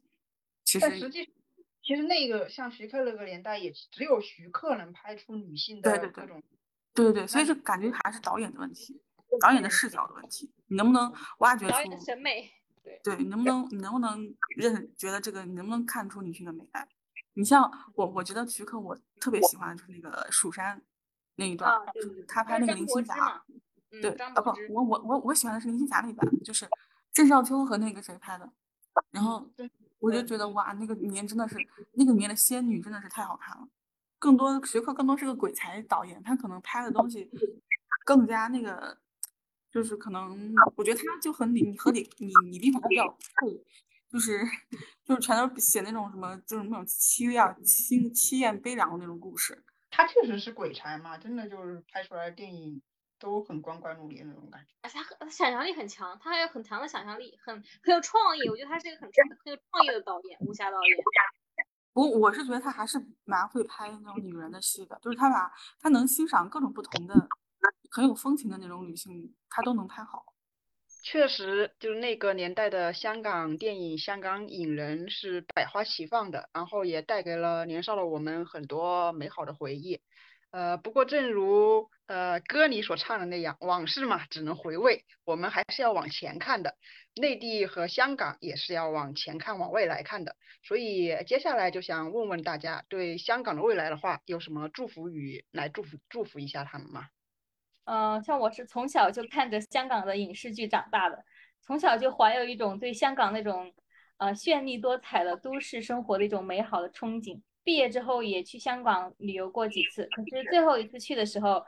[0.63, 1.35] 其实实际。
[1.83, 6.39] 其实那个像徐克那个年代，也只有徐克能拍出女性的各种，
[6.93, 9.01] 对对对，所以就感觉还是导演的问题，
[9.41, 10.53] 导演的视角的问题。
[10.67, 12.51] 你能不能挖掘出审美？
[12.83, 16.87] 对对，你能不能你能不能认觉得这个你能不能看出女性的美爱？
[17.33, 20.81] 你像我，我觉得徐克我特别喜欢就是那个蜀山
[21.35, 23.43] 那一段，就是他拍那个林青霞，
[23.89, 26.67] 对啊不，我我我我喜欢的是林青霞那版，就是
[27.11, 28.51] 郑少秋和那个谁拍的，
[29.11, 29.49] 然后。
[30.03, 31.55] 我就觉得哇，那个里面真的是
[31.91, 33.67] 那个里面的仙女真的是太好看了。
[34.17, 37.29] 更多徐克更多是个鬼才导演，他可能拍的东西
[38.03, 38.97] 更加那个，
[39.69, 43.63] 就是可能我觉得他就和你和你你你地方比较配，
[44.11, 44.41] 就是
[45.05, 49.63] 就是全都写那种什么就是那种凄凉凄凄艳悲凉的那种故事。
[49.89, 52.81] 他确实是鬼才嘛，真的就是拍出来的电影。
[53.21, 57.53] 都很光怪陆离那种感觉，而且他很想象力很强，他还有很强的想象力，很
[57.83, 58.49] 很有创意。
[58.49, 59.07] 我觉得他是一个很
[59.43, 60.97] 很有创意的导演，武侠导演。
[61.93, 67.13] 我我是觉得他还是蛮会拍那种女人的戏的，就是他把他能欣赏各种不同的
[67.91, 70.30] 很有风情的那种女性，他都能拍好。
[71.03, 79.99] 确实，就是那个年代的香港电影、香港影人是百花齐放的，然后也带给了年少的我们很多美好的回忆。
[80.51, 86.75] 呃，不过正如呃歌里所唱的那样，往事嘛只能回味，我们还是要往前看的。
[87.15, 90.35] 内地和香港也是要往前看、往未来看的。
[90.63, 97.07] 所以接下来就想问问大家，对香港的未来的话，有什么祝福语来祝福祝福一下他们吗？
[97.91, 101.25] 嗯，像我是从小就看着香港的影视剧长大的，
[101.61, 103.69] 从小就怀有一种对香港那种
[104.15, 107.41] 呃绚丽多彩的都市生活的一种美好的憧憬。
[107.65, 111.61] 毕业之后也去香港旅游过几次，可是最后一次去的时候，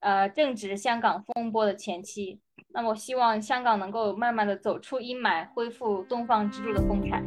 [0.00, 2.40] 呃，正值香港风波的前期。
[2.74, 7.22] 那么，希望香港能够慢慢的走出阴霾，恢复东方之珠的风采。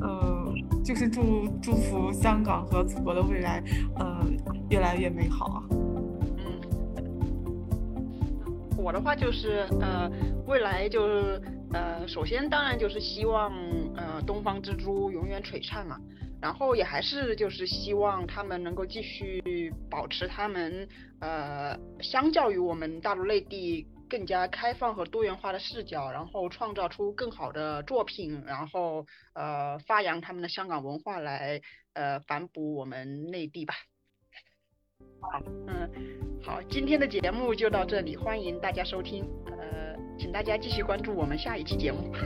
[0.00, 3.62] 呃，就是祝祝福香港和祖国的未来，
[3.96, 4.26] 呃，
[4.70, 5.85] 越来越美好啊。
[8.86, 10.08] 我的话就是，呃，
[10.46, 11.42] 未来就是。
[11.72, 13.52] 呃，首先当然就是希望
[13.96, 15.98] 呃东方之珠永远璀璨嘛，
[16.40, 20.88] 然后也还是就是希望他们能够继续保持他们
[21.20, 31.60] 呃相较于我们大陆内地更加开放和多元化的视角，然后创造出更好的作品，然后呃发扬他们的香港文化来
[31.94, 33.74] 呃反哺我们内地吧。
[35.20, 35.88] 好，嗯，
[36.42, 39.52] 好，今天的节目就到这里，欢迎大家收听，呃。
[40.18, 41.98] 请大家继续关注我们下一期节目。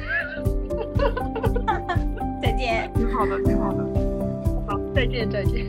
[2.41, 2.89] 再见。
[2.95, 3.85] 挺好的，挺好的。
[4.69, 5.67] 好，再见，再见。